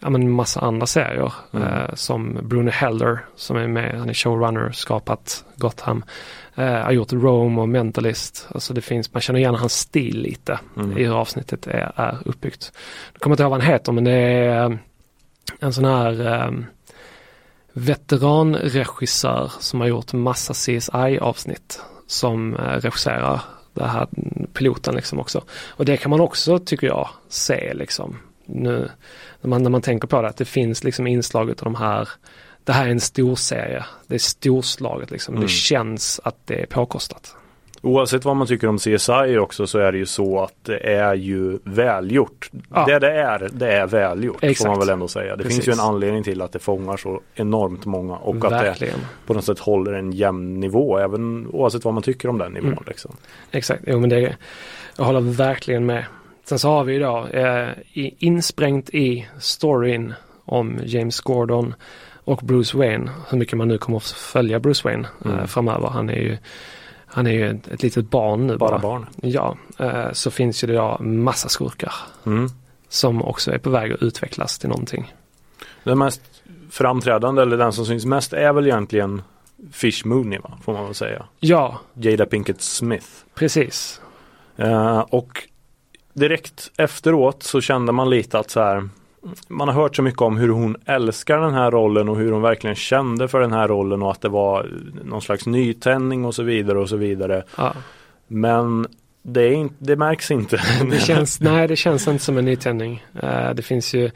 ja, 0.01 0.11
men 0.11 0.31
massa 0.31 0.61
andra 0.61 0.87
serier. 0.87 1.33
Eh, 1.53 1.95
som 1.95 2.39
Bruno 2.43 2.71
Heller 2.71 3.25
som 3.37 3.57
är 3.57 3.69
med, 3.69 3.99
han 3.99 4.09
är 4.09 4.15
showrunner, 4.15 4.73
skapat 4.73 5.45
Gotham. 5.57 6.05
Eh, 6.55 6.65
har 6.65 6.93
gjort 6.93 7.13
Rome 7.13 7.61
och 7.61 7.69
Mentalist. 7.69 8.49
Alltså 8.55 8.75
det 8.75 8.81
finns, 8.81 9.13
man 9.13 9.21
känner 9.21 9.41
igen 9.41 9.55
hans 9.55 9.79
stil 9.79 10.19
lite 10.19 10.59
Mm. 10.77 10.99
i 10.99 11.05
hur 11.05 11.21
avsnittet 11.21 11.67
är, 11.67 11.93
är 11.97 12.19
uppbyggt. 12.25 12.73
Jag 13.13 13.21
kommer 13.21 13.35
inte 13.35 13.43
ihåg 13.43 13.51
vad 13.51 13.63
han 13.63 13.71
heter 13.73 13.93
men 13.93 14.05
det 14.05 14.13
är 14.13 14.71
eh, 14.71 14.77
en 15.61 15.73
sån 15.73 15.85
här 15.85 16.27
eh, 16.27 16.51
veteranregissör 17.73 19.53
som 19.61 19.81
har 19.81 19.89
gjort 19.89 20.13
massa 20.13 20.53
CSI-avsnitt 20.55 21.81
som 22.07 22.57
eh, 22.57 22.61
regisserar 22.61 23.41
det 23.75 23.87
här 23.87 24.07
piloten 24.53 24.95
liksom 24.95 25.21
också. 25.21 25.43
Och 25.69 25.85
det 25.85 25.97
kan 25.97 26.11
man 26.11 26.21
också, 26.21 26.59
tycker 26.59 26.87
jag, 26.87 27.09
se 27.29 27.75
liksom 27.75 28.19
nu 28.49 28.91
när 29.41 29.49
man, 29.49 29.63
när 29.63 29.71
man 29.71 29.83
tänker 29.83 30.09
på 30.09 30.23
det, 30.23 30.29
att 30.29 30.37
det 30.37 30.45
finns 30.45 30.85
liksom 30.85 31.07
inslag 31.07 31.51
av 31.51 31.57
de 31.57 31.75
här 31.75 32.09
det 32.65 32.73
här 32.73 32.87
är 32.87 32.91
en 32.91 33.01
stor 33.01 33.37
serie. 33.37 33.85
Det 34.07 34.15
är 34.15 34.19
storslaget 34.19 35.11
liksom. 35.11 35.35
Mm. 35.35 35.43
Det 35.43 35.49
känns 35.49 36.21
att 36.25 36.37
det 36.45 36.63
är 36.63 36.67
påkostat. 36.67 37.35
Oavsett 37.83 38.25
vad 38.25 38.37
man 38.37 38.47
tycker 38.47 38.69
om 38.69 38.79
CSI 38.79 39.39
också 39.39 39.67
så 39.67 39.79
är 39.79 39.93
det 39.93 39.99
ju 39.99 40.07
så 40.07 40.41
att 40.41 40.55
det 40.63 40.79
är 40.79 41.15
ju 41.15 41.59
välgjort. 41.65 42.51
Ja. 42.75 42.85
Det 42.87 42.99
det 42.99 43.13
är, 43.13 43.49
det 43.53 43.73
är 43.73 43.87
välgjort 43.87 44.41
får 44.41 44.47
Exakt. 44.47 44.69
man 44.69 44.79
väl 44.79 44.89
ändå 44.89 45.09
säga. 45.09 45.37
Det 45.37 45.43
Precis. 45.43 45.57
finns 45.65 45.69
ju 45.69 45.73
en 45.73 45.89
anledning 45.89 46.23
till 46.23 46.43
att 46.43 46.53
det 46.53 46.59
fångar 46.59 46.97
så 46.97 47.21
enormt 47.35 47.85
många 47.85 48.17
och 48.17 48.37
att 48.37 48.43
det 48.43 48.49
Verkligen. 48.49 48.99
på 49.27 49.35
något 49.35 49.45
sätt 49.45 49.59
håller 49.59 49.93
en 49.93 50.13
jämn 50.13 50.61
nivå 50.61 50.99
även 50.99 51.47
oavsett 51.47 51.85
vad 51.85 51.95
man 51.95 52.03
tycker 52.03 52.29
om 52.29 52.39
den 52.39 52.53
nivån. 52.53 52.73
Mm. 52.73 52.85
Liksom. 52.87 53.17
Exakt, 53.51 53.83
jo 53.87 54.01
men 54.01 54.09
det, 54.09 54.37
jag 54.97 55.05
håller 55.05 55.21
verkligen 55.21 55.87
med. 55.87 56.05
Sen 56.49 56.59
så 56.59 56.69
har 56.71 56.85
vi 56.85 56.95
idag 56.95 57.29
eh, 57.35 57.69
insprängt 58.19 58.91
i 58.91 59.27
storyn 59.41 60.15
om 60.45 60.79
James 60.85 61.21
Gordon 61.21 61.75
och 62.25 62.39
Bruce 62.43 62.79
Wayne, 62.79 63.11
hur 63.31 63.39
mycket 63.39 63.59
man 63.59 63.69
nu 63.69 63.79
kommer 63.79 63.97
att 63.99 64.05
följa 64.05 64.61
Bruce 64.61 64.89
Wayne 64.89 65.09
eh, 65.25 65.31
Mm. 65.33 65.49
framöver. 65.49 65.89
Han 65.89 66.11
är 66.11 66.15
ju, 66.17 66.39
han 67.07 67.27
är 67.27 67.31
ju 67.31 67.51
ett, 67.51 67.69
ett 67.69 67.83
litet 67.83 68.11
barn 68.11 68.47
nu 68.47 68.57
bara. 68.57 68.71
Bara 68.71 68.79
barn. 68.79 69.07
Ja, 69.17 69.57
eh, 69.79 70.13
så 70.13 70.31
finns 70.31 70.63
ju 70.65 70.67
det 70.67 70.73
idag 70.73 71.01
massa 71.01 71.49
skurkar 71.49 71.93
Mm. 72.27 72.49
som 72.89 73.23
också 73.23 73.53
är 73.53 73.59
på 73.59 73.71
väg 73.71 73.93
att 73.93 74.03
utvecklas 74.03 74.59
till 74.59 74.69
någonting. 74.69 75.15
Den 75.85 75.99
mest 75.99 76.23
framträdande 76.71 77.43
eller 77.43 77.57
den 77.57 77.73
som 77.73 77.87
syns 77.87 78.05
mest 78.07 78.33
är 78.33 78.53
väl 78.53 78.67
egentligen 78.67 79.23
Fish 79.73 80.03
Mooney 80.07 80.39
va? 80.39 80.59
får 80.65 80.73
man 80.73 80.85
väl 80.85 80.95
säga. 80.95 81.25
Ja, 81.41 81.79
Jada 81.95 82.27
Pinkett 82.27 82.61
Smith. 82.63 83.07
precis. 83.35 84.01
Eh, 84.57 84.99
och 85.01 85.43
direkt 86.19 86.71
efteråt 86.77 87.43
så 87.43 87.61
kände 87.61 87.93
man 87.93 88.11
lite 88.11 88.39
att 88.39 88.51
så 88.51 88.61
här 88.61 88.89
man 89.49 89.69
har 89.69 89.75
hört 89.75 89.97
så 89.97 90.03
mycket 90.03 90.23
om 90.23 90.37
hur 90.37 90.49
hon 90.49 90.77
älskar 90.87 91.39
den 91.39 91.55
här 91.55 91.71
rollen 91.71 92.09
och 92.09 92.17
hur 92.17 92.33
hon 92.33 92.43
verkligen 92.43 92.77
kände 92.77 93.29
för 93.29 93.41
den 93.41 93.53
här 93.53 93.69
rollen 93.69 94.03
och 94.03 94.11
att 94.11 94.21
det 94.21 94.29
var 94.29 94.71
någon 95.05 95.23
slags 95.23 95.47
nytändning 95.47 96.25
och 96.25 96.35
så 96.35 96.43
vidare 96.43 96.79
och 96.79 96.89
så 96.89 96.97
vidare. 96.97 97.43
Ja, 97.57 97.73
Men 98.27 98.87
det, 99.23 99.43
är 99.43 99.53
inte, 99.53 99.75
det 99.79 99.97
märks 99.97 100.31
inte. 100.31 100.61
Det 100.91 100.99
känns, 100.99 101.41
nej, 101.41 101.69
det 101.69 101.77
känns 101.77 102.09
inte 102.09 102.25
som 102.25 102.39
en 102.39 102.45
nytändning. 102.45 103.05
Eh, 103.23 103.51
det 103.55 103.63
finns 103.63 103.95
ju, 103.95 104.11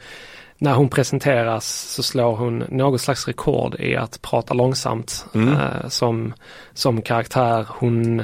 när 0.57 0.73
hon 0.73 0.89
presenteras 0.89 1.65
så 1.95 2.03
slår 2.03 2.35
hon 2.35 2.63
något 2.69 3.01
slags 3.01 3.27
rekord 3.27 3.75
i 3.79 3.95
att 3.95 4.21
prata 4.21 4.53
långsamt 4.53 5.25
Mm. 5.33 5.53
eh, 5.53 5.87
som, 5.87 6.33
som 6.73 7.01
karaktär. 7.01 7.65
Hon 7.69 8.23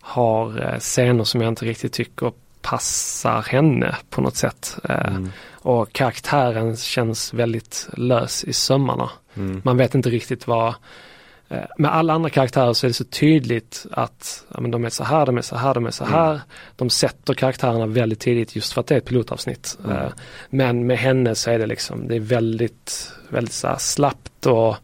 har 0.00 0.60
eh, 0.72 0.78
scener 0.78 1.24
som 1.24 1.40
jag 1.40 1.48
inte 1.48 1.64
riktigt 1.64 1.92
tycker 1.92 2.32
passar 2.70 3.42
henne 3.42 3.96
på 4.10 4.20
något 4.20 4.36
sätt. 4.36 4.78
Eh, 4.88 5.06
Mm. 5.06 5.32
Och 5.52 5.92
karaktären 5.92 6.76
känns 6.76 7.34
väldigt 7.34 7.88
lös 7.96 8.44
i 8.44 8.52
sömmarna. 8.52 9.10
Mm. 9.34 9.60
Man 9.64 9.76
vet 9.76 9.94
inte 9.94 10.10
riktigt 10.10 10.46
vad 10.46 10.74
eh, 11.48 11.58
med 11.78 11.94
alla 11.94 12.12
andra 12.12 12.30
karaktärer 12.30 12.72
så 12.72 12.86
är 12.86 12.88
det 12.88 12.94
så 12.94 13.04
tydligt 13.04 13.86
att 13.90 14.44
ja, 14.54 14.60
men 14.60 14.70
de 14.70 14.84
är 14.84 14.90
så 14.90 15.04
här, 15.04 15.26
de 15.26 15.38
är 15.38 15.42
så 15.42 15.56
här, 15.56 15.74
de 15.74 15.86
är 15.86 15.90
så 15.90 16.04
här. 16.04 16.40
De 16.76 16.90
sätter 16.90 17.34
karaktärerna 17.34 17.86
väldigt 17.86 18.20
tidigt 18.20 18.56
just 18.56 18.72
för 18.72 18.80
att 18.80 18.86
det 18.86 18.94
är 18.94 18.98
ett 18.98 19.04
pilotavsnitt. 19.04 19.78
Mm. 19.84 19.96
Eh, 19.96 20.08
Men 20.50 20.86
med 20.86 20.98
henne 20.98 21.34
så 21.34 21.50
är 21.50 21.58
det 21.58 21.66
liksom, 21.66 22.08
det 22.08 22.16
är 22.16 22.20
väldigt, 22.20 23.12
väldigt 23.28 23.54
så 23.54 23.74
slappt 23.78 24.46
och 24.46 24.76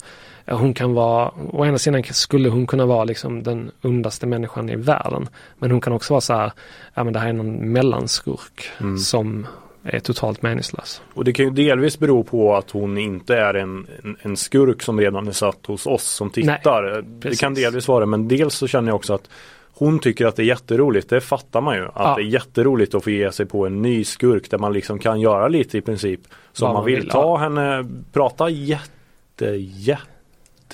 hon 0.46 0.74
kan 0.74 0.94
vara, 0.94 1.32
å 1.52 1.64
ena 1.66 1.78
sidan 1.78 2.02
skulle 2.04 2.48
hon 2.48 2.66
kunna 2.66 2.86
vara 2.86 3.04
liksom 3.04 3.42
den 3.42 3.70
ondaste 3.82 4.26
människan 4.26 4.70
i 4.70 4.76
världen. 4.76 5.28
Men 5.58 5.70
hon 5.70 5.80
kan 5.80 5.92
också 5.92 6.12
vara 6.14 6.20
så 6.20 6.34
här, 6.34 6.52
ja 6.94 7.04
men 7.04 7.12
det 7.12 7.18
här 7.18 7.28
är 7.28 7.32
någon 7.32 7.72
mellanskurk 7.72 8.70
Mm. 8.80 8.98
som 8.98 9.46
är 9.84 10.00
totalt 10.00 10.42
meningslös. 10.42 11.02
Och 11.14 11.24
det 11.24 11.32
kan 11.32 11.44
ju 11.44 11.50
delvis 11.50 11.98
bero 11.98 12.22
på 12.24 12.54
att 12.56 12.70
hon 12.70 12.98
inte 12.98 13.36
är 13.36 13.54
en, 13.54 13.86
en, 14.04 14.16
en 14.22 14.36
skurk 14.36 14.82
som 14.82 15.00
redan 15.00 15.28
är 15.28 15.32
satt 15.32 15.66
hos 15.66 15.86
oss 15.86 16.04
som 16.04 16.30
tittar. 16.30 16.82
det 16.82 17.20
precis. 17.20 17.40
kan 17.40 17.54
delvis 17.54 17.88
vara 17.88 18.06
men 18.06 18.28
dels 18.28 18.54
så 18.54 18.66
känner 18.66 18.88
jag 18.88 18.96
också 18.96 19.14
att 19.14 19.28
hon 19.74 19.98
tycker 19.98 20.26
att 20.26 20.36
det 20.36 20.42
är 20.42 20.46
jätteroligt, 20.46 21.08
det 21.10 21.20
fattar 21.20 21.60
man 21.60 21.76
ju. 21.76 21.84
Att 21.84 21.92
Ja. 21.96 22.14
det 22.16 22.22
är 22.22 22.26
jätteroligt 22.26 22.94
att 22.94 23.04
få 23.04 23.10
ge 23.10 23.32
sig 23.32 23.46
på 23.46 23.66
en 23.66 23.82
ny 23.82 24.04
skurk 24.04 24.50
där 24.50 24.58
man 24.58 24.72
liksom 24.72 24.98
kan 24.98 25.20
göra 25.20 25.48
lite 25.48 25.78
i 25.78 25.80
princip 25.80 26.20
som 26.52 26.66
man 26.66 26.74
man 26.74 26.84
vill. 26.84 27.00
vill, 27.00 27.10
Ta 27.10 27.36
henne, 27.36 27.84
prata 28.12 28.48
jätte, 28.48 29.46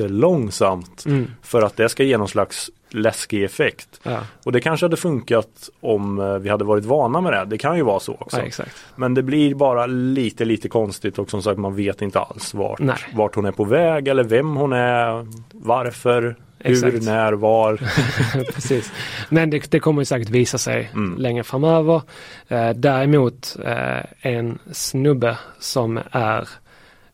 jättelångsamt 0.02 1.04
Mm. 1.06 1.26
för 1.42 1.62
att 1.62 1.76
det 1.76 1.88
ska 1.88 2.02
ge 2.02 2.18
någon 2.18 2.28
slags 2.28 2.70
läskig 2.90 3.44
effekt. 3.44 4.00
Ja, 4.02 4.18
Och 4.44 4.52
det 4.52 4.60
kanske 4.60 4.84
hade 4.86 4.96
funkat 4.96 5.70
om 5.80 6.18
eh, 6.20 6.38
vi 6.38 6.48
hade 6.48 6.64
varit 6.64 6.84
vana 6.84 7.20
med 7.20 7.32
det. 7.32 7.44
Det 7.44 7.58
kan 7.58 7.76
ju 7.76 7.82
vara 7.82 8.00
så 8.00 8.12
också. 8.20 8.36
ja, 8.38 8.42
exakt. 8.42 8.76
Men 8.96 9.14
det 9.14 9.22
blir 9.22 9.54
bara 9.54 9.86
lite 9.86 10.44
lite 10.44 10.68
konstigt 10.68 11.18
och 11.18 11.30
som 11.30 11.42
sagt 11.42 11.58
man 11.58 11.76
vet 11.76 12.02
inte 12.02 12.20
alls 12.20 12.54
vart, 12.54 12.78
Nej. 12.80 12.96
vart 13.14 13.34
hon 13.34 13.44
är 13.46 13.52
på 13.52 13.64
väg 13.64 14.08
eller 14.08 14.24
vem 14.24 14.56
hon 14.56 14.72
är, 14.72 15.26
varför, 15.52 16.36
hur, 16.58 16.72
Exakt. 16.86 17.04
när, 17.04 17.32
var. 17.32 17.76
Precis. 18.54 18.92
Men 19.28 19.50
det, 19.50 19.70
det 19.70 19.80
kommer 19.80 20.04
säkert 20.04 20.28
visa 20.30 20.58
sig 20.58 20.90
Mm. 20.94 21.18
längre 21.18 21.44
framöver. 21.44 22.02
Eh, 22.48 22.70
däremot 22.70 23.56
eh, 23.64 23.98
en 24.32 24.58
snubbe 24.72 25.38
som 25.58 26.00
är 26.10 26.48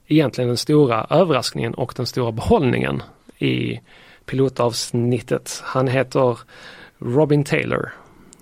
egentligen 0.07 0.49
den 0.49 0.57
stora 0.57 1.07
överraskningen 1.11 1.75
och 1.75 1.93
den 1.97 2.07
stora 2.07 2.33
behållningen 2.33 3.03
i 3.39 3.81
pilotavsnittet. 4.27 5.61
Han 5.65 5.89
heter 5.89 6.39
Robin 6.99 7.45
Taylor 7.45 7.93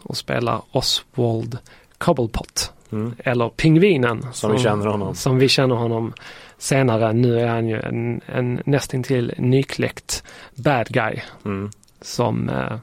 och 0.02 0.16
spelar 0.16 0.62
Oswald 0.72 1.58
Cobblepot. 1.98 2.72
Mm. 2.92 3.14
Eller 3.18 3.48
Pingvinen. 3.48 4.26
Som 4.32 4.52
vi 4.52 4.58
känner 4.58 4.86
honom. 4.86 5.14
Som 5.14 5.38
vi 5.38 5.48
känner 5.48 5.74
honom 5.74 6.12
senare. 6.58 7.12
Nu 7.12 7.40
är 7.40 7.46
han 7.48 7.68
ju 7.68 7.80
en, 7.80 8.20
en 8.26 8.62
nästintill 8.64 9.34
nykläckt 9.38 10.24
bad 10.54 10.86
guy 10.88 11.16
Mm. 11.44 11.70
som 12.00 12.48
eh, 12.48 12.76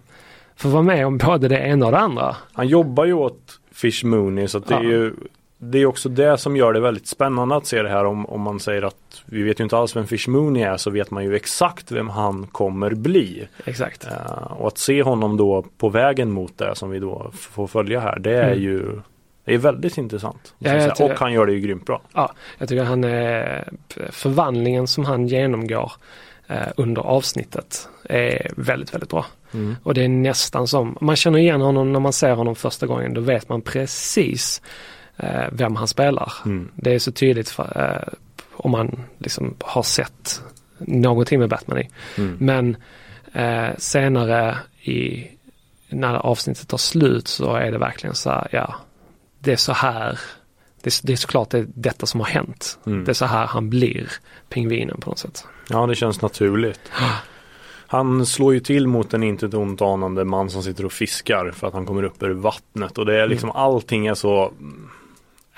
får 0.55 0.69
vara 0.69 0.83
med 0.83 1.05
om 1.07 1.17
både 1.17 1.47
det 1.47 1.59
ena 1.59 1.85
och 1.85 1.91
det 1.91 1.97
andra. 1.99 2.35
Han 2.53 2.67
jobbar 2.67 3.05
ju 3.05 3.13
åt 3.13 3.59
Fish 3.71 4.03
Mooney 4.05 4.47
så 4.47 4.57
att 4.57 4.67
det 4.67 4.75
är 4.75 4.83
Ja. 4.83 4.89
ju 4.89 5.13
det 5.61 5.77
är 5.79 5.85
också 5.85 6.09
det 6.09 6.37
som 6.37 6.55
gör 6.57 6.73
det 6.73 6.79
väldigt 6.79 7.07
spännande 7.07 7.55
att 7.55 7.65
se 7.65 7.81
det 7.81 7.89
här 7.89 8.05
om, 8.05 8.25
om 8.25 8.41
man 8.41 8.59
säger 8.59 8.81
att 8.81 9.23
vi 9.25 9.43
vet 9.43 9.59
ju 9.59 9.63
inte 9.63 9.77
alls 9.77 9.95
vem 9.95 10.07
Fish 10.07 10.27
Mooney 10.27 10.63
är 10.63 10.77
så 10.77 10.89
vet 10.89 11.11
man 11.11 11.23
ju 11.23 11.35
exakt 11.35 11.91
vem 11.91 12.09
han 12.09 12.47
kommer 12.47 12.93
bli. 12.93 13.47
Exakt. 13.65 14.05
Eh, 14.05 14.51
och 14.51 14.67
att 14.67 14.77
se 14.77 15.03
honom 15.03 15.37
då 15.37 15.65
på 15.77 15.89
vägen 15.89 16.31
mot 16.31 16.57
det 16.57 16.75
som 16.75 16.89
vi 16.89 16.99
då 16.99 17.31
får 17.33 17.67
följa 17.67 17.99
här 17.99 18.19
det 18.19 18.33
är 18.35 18.51
Mm. 18.51 18.63
ju 18.63 19.01
det 19.45 19.53
är 19.53 19.57
väldigt 19.57 19.97
intressant. 19.97 20.53
Ja, 20.59 20.73
jag 20.75 21.11
och 21.11 21.19
han 21.19 21.33
gör 21.33 21.45
det 21.45 21.53
ju 21.53 21.59
grymt 21.59 21.85
bra. 21.85 22.01
Ja, 22.13 22.31
jag 22.57 22.69
tycker 22.69 22.83
han 22.83 23.03
är 23.03 23.69
förvandlingen 24.09 24.87
som 24.87 25.05
han 25.05 25.27
genomgår 25.27 25.91
eh, 26.47 26.67
under 26.77 27.01
avsnittet 27.01 27.89
är 28.03 28.51
väldigt, 28.57 28.93
väldigt 28.93 29.09
bra. 29.09 29.25
Mm. 29.53 29.75
Och 29.83 29.93
det 29.93 30.03
är 30.03 30.09
nästan 30.09 30.67
som, 30.67 30.97
man 31.01 31.15
känner 31.15 31.39
igen 31.39 31.61
honom 31.61 31.93
när 31.93 31.99
man 31.99 32.13
ser 32.13 32.33
honom 32.33 32.55
första 32.55 32.87
gången, 32.87 33.13
då 33.13 33.21
vet 33.21 33.49
man 33.49 33.61
precis 33.61 34.61
vem 35.51 35.75
han 35.75 35.87
spelar. 35.87 36.33
Mm. 36.45 36.69
Det 36.75 36.95
är 36.95 36.99
så 36.99 37.11
tydligt 37.11 37.49
för, 37.49 37.81
eh, 37.81 38.13
om 38.53 38.71
man 38.71 38.99
liksom 39.17 39.55
har 39.59 39.83
sett 39.83 40.41
någonting 40.77 41.39
med 41.39 41.49
Batman 41.49 41.79
i. 41.79 41.89
Mm. 42.17 42.37
Men 42.39 42.77
eh, 43.33 43.77
senare 43.77 44.57
i, 44.81 45.27
när 45.89 46.15
avsnittet 46.15 46.67
tar 46.67 46.77
slut 46.77 47.27
så 47.27 47.55
är 47.55 47.71
det 47.71 47.77
verkligen 47.77 48.15
så 48.15 48.29
här, 48.29 48.47
ja, 48.51 48.75
det 49.39 49.51
är 49.51 49.57
så 49.57 49.73
här, 49.73 50.19
det 50.81 50.89
är, 50.89 51.07
det 51.07 51.13
är 51.13 51.17
såklart 51.17 51.49
det, 51.49 51.65
detta 51.75 52.05
som 52.05 52.19
har 52.19 52.27
hänt. 52.27 52.79
Mm. 52.85 53.03
Det 53.03 53.11
är 53.11 53.13
så 53.13 53.25
här 53.25 53.45
han 53.47 53.69
blir 53.69 54.11
pingvinen 54.49 55.01
på 55.01 55.09
något 55.09 55.19
sätt. 55.19 55.47
Ja, 55.69 55.87
det 55.87 55.95
känns 55.95 56.21
naturligt. 56.21 56.81
Han 57.91 58.25
slår 58.25 58.53
ju 58.53 58.59
till 58.59 58.87
mot 58.87 59.13
en 59.13 59.23
inte 59.23 59.57
ont 59.57 59.81
anande 59.81 60.25
man 60.25 60.49
som 60.49 60.63
sitter 60.63 60.85
och 60.85 60.91
fiskar 60.91 61.51
för 61.51 61.67
att 61.67 61.73
han 61.73 61.85
kommer 61.85 62.03
upp 62.03 62.23
ur 62.23 62.33
vattnet 62.33 62.97
och 62.97 63.05
det 63.05 63.21
är 63.21 63.27
liksom 63.27 63.51
allting 63.51 64.07
är 64.07 64.13
så 64.13 64.51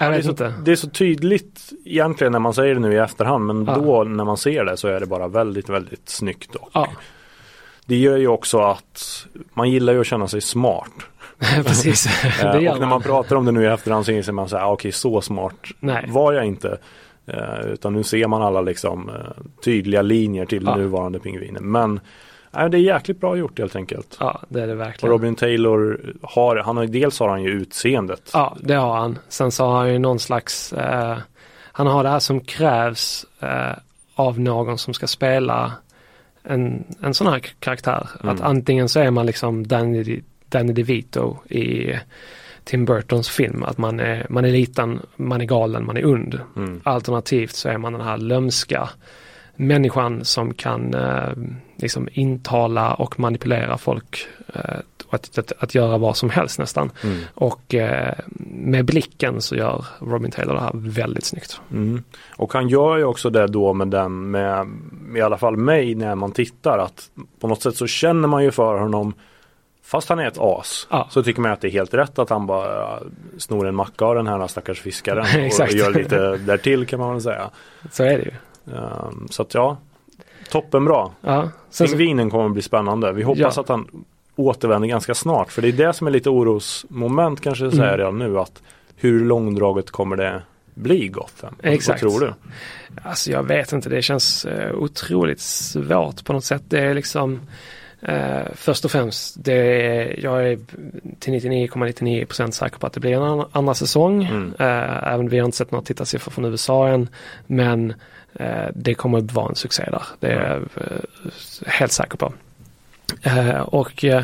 Jag 0.06 0.12
det, 0.14 0.18
är 0.18 0.22
så 0.22 0.30
inte. 0.30 0.54
det 0.66 0.72
är 0.72 0.76
så 0.76 0.90
tydligt 0.90 1.70
egentligen 1.86 2.32
när 2.32 2.40
man 2.40 2.54
säger 2.54 2.74
det 2.74 2.80
nu 2.80 2.94
i 2.94 2.98
efterhand 2.98 3.46
men 3.46 3.66
Ja. 3.66 3.76
då 3.76 4.04
när 4.04 4.26
man 4.26 4.38
ser 4.38 4.66
det 4.66 4.78
så 4.78 4.88
är 4.88 5.00
det 5.00 5.06
bara 5.06 5.28
väldigt 5.28 5.70
väldigt 5.70 6.10
snyggt 6.10 6.56
och 6.56 6.70
Ja, 6.74 6.88
det 7.86 7.96
gör 7.96 8.18
ju 8.18 8.28
också 8.28 8.60
att 8.60 9.26
man 9.54 9.70
gillar 9.72 9.94
ju 9.94 10.02
att 10.02 10.08
känna 10.08 10.28
sig 10.28 10.42
smart. 10.42 10.92
precis. 11.66 12.08
Det 12.42 12.62
gör 12.62 12.74
och 12.74 12.80
när 12.80 12.88
man 12.88 13.02
pratar 13.02 13.36
om 13.36 13.46
det 13.46 13.52
nu 13.52 13.64
i 13.64 13.68
efterhand 13.68 14.06
så 14.06 14.12
inser 14.12 14.32
man 14.32 14.50
så 14.50 14.58
här, 14.58 14.64
ah, 14.66 14.72
okej 14.72 14.92
så 14.92 15.22
smart 15.22 15.56
Nej. 15.80 16.06
var 16.10 16.34
jag 16.34 16.46
inte. 16.46 16.78
Eh, 17.26 17.60
utan 17.74 17.94
nu 17.94 18.04
ser 18.04 18.28
man 18.28 18.42
alla 18.42 18.62
liksom 18.62 19.10
eh, 19.10 19.16
tydliga 19.64 20.02
linjer 20.02 20.46
till 20.46 20.64
Ja. 20.66 20.76
nuvarande 20.76 21.20
pingviner. 21.20 21.60
Men 21.62 22.00
nej, 22.52 22.70
det 22.70 22.78
är 22.78 22.82
jäkligt 22.82 23.20
bra 23.20 23.36
gjort 23.36 23.60
helt 23.60 23.76
enkelt. 23.76 24.18
Ja, 24.20 24.42
det 24.50 24.62
är 24.62 24.68
det 24.68 24.74
Och 24.74 24.80
verkligen. 24.80 25.12
Robin 25.12 25.36
Taylor 25.36 26.14
har, 26.22 26.56
han 26.56 26.78
har 26.78 26.86
dels 26.86 27.20
har 27.20 27.30
han 27.30 27.44
ju 27.44 27.50
utseendet. 27.50 28.30
Ja, 28.34 28.58
det 28.60 28.74
har 28.74 28.98
han. 28.98 29.20
Sen 29.30 29.52
så 29.52 29.66
har 29.66 29.78
han 29.78 29.94
ju 29.94 30.00
någon 30.00 30.20
slags, 30.20 30.74
eh, 30.74 31.18
han 31.72 31.88
har 31.88 32.04
det 32.04 32.10
här 32.10 32.20
som 32.20 32.40
krävs 32.40 33.26
eh, 33.40 33.74
av 34.16 34.40
någon 34.40 34.78
som 34.78 34.94
ska 34.94 35.08
spela 35.08 35.72
en, 36.44 36.84
en 37.02 37.14
sån 37.14 37.28
här 37.28 37.40
karaktär. 37.40 38.10
Mm. 38.24 38.36
Att 38.36 38.42
antingen 38.42 38.90
så 38.90 39.00
är 39.00 39.12
man 39.12 39.26
liksom 39.26 39.68
Danny, 39.68 40.22
Danny 40.50 40.74
DeVito 40.74 41.38
i 41.50 41.94
Tim 42.64 42.86
Burtons 42.86 43.30
film. 43.30 43.64
Att 43.64 43.78
man 43.78 44.00
är, 44.00 44.26
man 44.30 44.46
är 44.46 44.52
liten, 44.52 45.00
man 45.16 45.42
är 45.42 45.46
galen, 45.46 45.86
man 45.86 45.98
är 45.98 46.06
und. 46.06 46.40
Mm. 46.56 46.82
Alternativt 46.84 47.56
så 47.56 47.70
är 47.70 47.78
man 47.78 47.94
den 47.94 48.02
här 48.02 48.18
lömska 48.18 48.90
människan 49.56 50.26
som 50.26 50.54
kan 50.54 50.94
eh, 50.94 51.30
liksom 51.76 52.10
intala 52.12 52.94
och 52.94 53.20
manipulera 53.20 53.78
folk. 53.78 54.28
Eh, 54.54 54.80
och 55.08 55.14
att, 55.14 55.38
att, 55.38 55.52
att 55.60 55.76
göra 55.76 55.98
vad 55.98 56.18
som 56.18 56.30
helst 56.30 56.60
nästan. 56.60 56.92
Mm. 57.04 57.20
Och 57.34 57.74
eh, 57.76 58.14
med 58.56 58.86
blicken 58.86 59.42
så 59.42 59.56
gör 59.56 59.86
Robin 60.00 60.32
Taylor 60.32 60.54
det 60.54 60.62
här 60.62 60.72
väldigt 60.74 61.26
snyggt. 61.26 61.62
Mm. 61.72 62.04
Och 62.36 62.54
han 62.54 62.68
gör 62.70 62.98
ju 62.98 63.04
också 63.04 63.30
det 63.30 63.48
då 63.48 63.74
med 63.74 63.88
den, 63.88 64.32
med, 64.32 64.68
i 65.16 65.22
alla 65.22 65.38
fall 65.38 65.58
mig 65.58 65.96
när 65.96 66.16
man 66.16 66.32
tittar 66.32 66.78
att 66.78 67.10
på 67.40 67.48
något 67.48 67.62
sätt 67.62 67.76
så 67.76 67.88
känner 67.88 68.28
man 68.28 68.44
ju 68.44 68.52
för 68.52 68.80
honom 68.80 69.14
Fast 69.84 70.10
han 70.10 70.20
är 70.20 70.28
ett 70.28 70.38
as 70.40 70.88
Ja. 70.90 71.08
så 71.12 71.24
tycker 71.24 71.42
man 71.42 71.52
att 71.52 71.62
det 71.62 71.68
är 71.68 71.72
helt 71.72 71.94
rätt 71.94 72.20
att 72.20 72.30
han 72.30 72.46
bara 72.46 73.00
snor 73.38 73.68
en 73.68 73.76
macka 73.76 74.06
av 74.06 74.16
den 74.16 74.28
här 74.28 74.48
stackars 74.48 74.82
fiskaren 74.82 75.26
och 75.62 75.72
gör 75.72 75.94
lite 75.94 76.38
därtill 76.38 76.86
kan 76.86 77.00
man 77.00 77.12
väl 77.12 77.22
säga. 77.22 77.50
Så 77.92 78.04
är 78.04 78.18
det 78.18 78.24
ju. 78.24 78.32
Um, 78.66 79.28
så 79.30 79.42
att 79.42 79.54
ja, 79.54 79.78
toppenbra. 80.52 81.10
Ja, 81.22 81.50
sen 81.70 81.88
Pingvinen 81.88 82.30
kommer 82.30 82.50
bli 82.50 82.62
spännande. 82.62 83.12
Vi 83.12 83.24
hoppas 83.24 83.56
Ja. 83.56 83.62
att 83.62 83.70
han 83.70 83.88
återvänder 84.36 84.88
ganska 84.88 85.16
snart. 85.16 85.52
För 85.52 85.62
det 85.62 85.68
är 85.68 85.72
det 85.88 85.94
som 85.94 86.08
är 86.08 86.12
lite 86.12 86.30
orosmoment 86.30 87.42
kanske 87.42 87.64
jag 87.64 87.74
säger 87.74 87.88
Mm. 87.88 87.98
redan 87.98 88.18
nu. 88.18 88.40
att 88.40 88.62
Hur 88.96 89.26
långdraget 89.26 89.92
kommer 89.92 90.16
det 90.16 90.42
bli 90.74 91.08
Gotham? 91.08 91.56
Exakt. 91.64 92.04
Vad 92.04 92.12
tror 92.12 92.20
du? 92.28 92.34
alltså 93.04 93.32
jag 93.32 93.44
vet 93.44 93.72
inte, 93.72 93.90
det 93.90 94.02
känns 94.02 94.46
eh, 94.46 94.76
otroligt 94.76 95.40
svårt 95.40 96.26
på 96.26 96.34
något 96.34 96.44
sätt. 96.46 96.64
Det 96.68 96.80
är 96.80 96.94
liksom 96.94 97.40
eh, 98.02 98.42
först 98.56 98.86
och 98.86 98.92
främst, 98.92 99.36
det 99.46 99.54
är, 99.54 100.20
jag 100.24 100.48
är 100.52 100.60
till 101.20 101.34
99,99% 101.34 102.52
säker 102.52 102.78
på 102.78 102.88
att 102.88 102.94
det 102.94 103.00
blir 103.00 103.14
en 103.14 103.24
annan, 103.24 103.48
andra 103.52 103.74
säsong. 103.74 104.24
Mm. 104.24 104.54
Eh, 104.60 105.14
även 105.14 105.30
vi 105.30 105.40
har 105.40 105.46
inte 105.46 105.58
sett 105.58 105.72
några 105.72 105.86
tittarsiffror 105.86 106.32
från 106.32 106.46
USA 106.46 106.88
än. 106.88 107.08
Men 107.48 107.94
det 108.74 108.94
kommer 108.94 109.18
att 109.18 109.32
vara 109.32 109.50
en 109.50 109.56
succé 109.56 109.84
där. 109.92 110.04
Det 110.20 110.28
är 110.28 110.50
jag 110.50 110.58
eh, 110.58 111.00
helt 111.66 111.92
säker 111.92 112.18
på. 112.18 112.34
Eh, 113.22 113.60
och 113.60 114.06
eh, 114.06 114.24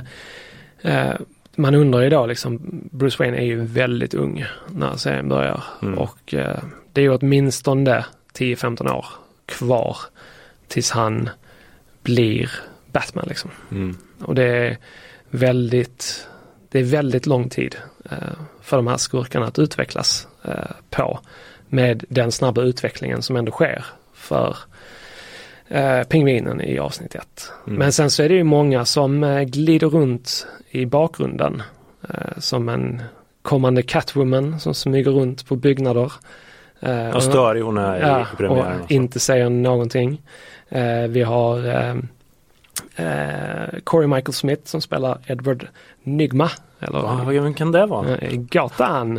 eh, 0.82 1.16
man 1.56 1.76
undrar 1.76 2.02
ju 2.02 2.10
då 2.10 2.26
liksom, 2.26 2.60
Bruce 2.92 3.24
Wayne 3.24 3.38
är 3.38 3.46
ju 3.46 3.62
väldigt 3.62 4.14
ung 4.14 4.46
när 4.68 4.96
serien 4.96 5.30
börjar 5.30 5.64
Mm. 5.82 5.98
och 5.98 6.34
eh, 6.34 6.60
det 6.94 7.02
är 7.02 7.04
ju 7.04 7.18
åtminstone 7.18 8.06
10-15 8.34 8.92
år 8.92 9.06
kvar 9.46 9.98
tills 10.68 10.92
han 10.92 11.30
blir 12.04 12.52
Batman 12.92 13.26
liksom. 13.28 13.52
Mm. 13.72 13.98
Och 14.22 14.36
det 14.36 14.44
är 14.44 14.78
väldigt, 15.30 16.28
det 16.70 16.80
är 16.80 16.84
väldigt 16.84 17.26
lång 17.26 17.50
tid 17.50 17.76
eh, 18.10 18.18
för 18.62 18.78
de 18.78 18.88
här 18.88 18.98
skurkarna 18.98 19.46
att 19.46 19.60
utvecklas 19.60 20.28
eh, 20.44 20.72
på 20.90 21.20
med 21.70 22.04
den 22.10 22.32
snabba 22.32 22.62
utvecklingen 22.62 23.22
som 23.22 23.36
ändå 23.36 23.52
sker 23.52 23.86
för 24.14 24.58
eh, 25.68 26.04
pingvinen 26.04 26.62
i 26.62 26.80
avsnitt 26.80 27.16
1. 27.16 27.52
Mm. 27.68 27.80
Men 27.80 27.92
sen 27.92 28.12
så 28.12 28.24
är 28.24 28.30
det 28.30 28.36
ju 28.36 28.44
många 28.44 28.86
som 28.86 29.24
eh, 29.24 29.42
glider 29.44 29.88
runt 29.88 30.48
i 30.70 30.86
bakgrunden 30.86 31.64
eh, 32.10 32.38
som 32.38 32.70
en 32.70 33.02
kommande 33.42 33.82
Catwoman 33.82 34.60
som 34.60 34.74
smyger 34.74 35.12
runt 35.12 35.48
på 35.48 35.56
byggnader. 35.56 36.12
Eh, 36.80 37.12
Vad 37.14 37.24
störig 37.24 37.62
hon 37.62 37.78
är 37.78 38.00
Ja, 38.00 38.22
i 38.22 38.36
premiären. 38.38 38.82
och 38.82 38.92
inte 38.92 39.20
säger 39.20 39.50
någonting. 39.50 40.22
Eh, 40.70 41.02
vi 41.10 41.22
har 41.24 41.68
eh, 41.68 41.96
eh, 42.96 43.80
Corey 43.84 44.08
Michael 44.08 44.34
Smith 44.34 44.62
som 44.66 44.82
spelar 44.82 45.18
Edward 45.28 45.68
Nygma. 46.04 46.50
Eller 46.79 47.00
Ja, 47.00 47.41
vem 47.41 47.53
kan 47.53 47.72
det 47.72 47.86
vara? 47.86 48.17
Gatan. 48.31 49.17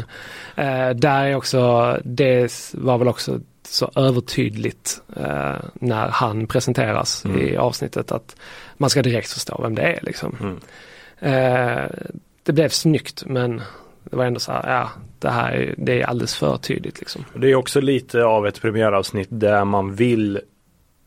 Eh, 0.56 0.90
där 0.90 1.24
är 1.26 1.34
också, 1.34 1.96
det 2.04 2.72
var 2.74 2.98
väl 2.98 3.08
också 3.08 3.40
så 3.62 3.90
övertydligt 3.96 5.02
eh, 5.16 5.56
när 5.74 6.08
han 6.08 6.46
presenteras 6.46 7.24
Mm. 7.24 7.40
i 7.40 7.56
avsnittet 7.56 8.12
att 8.12 8.36
man 8.76 8.90
ska 8.90 9.02
direkt 9.02 9.32
förstå 9.32 9.60
vem 9.62 9.74
det 9.74 9.82
är 9.82 9.98
liksom. 10.02 10.36
Mm. 10.40 10.58
Eh, 11.20 11.90
det 12.42 12.52
blev 12.52 12.68
snyggt 12.68 13.24
men 13.26 13.62
det 14.04 14.16
var 14.16 14.24
ändå 14.24 14.40
så 14.40 14.52
här, 14.52 14.78
ja 14.78 14.90
det 15.18 15.30
här 15.30 15.52
är, 15.52 15.74
det 15.78 16.00
är 16.02 16.06
alldeles 16.06 16.36
för 16.36 16.56
tydligt 16.56 17.00
liksom. 17.00 17.24
Det 17.34 17.50
är 17.50 17.54
också 17.54 17.80
lite 17.80 18.24
av 18.24 18.46
ett 18.46 18.60
premiäravsnitt 18.62 19.28
där 19.30 19.64
man 19.64 19.94
vill 19.94 20.40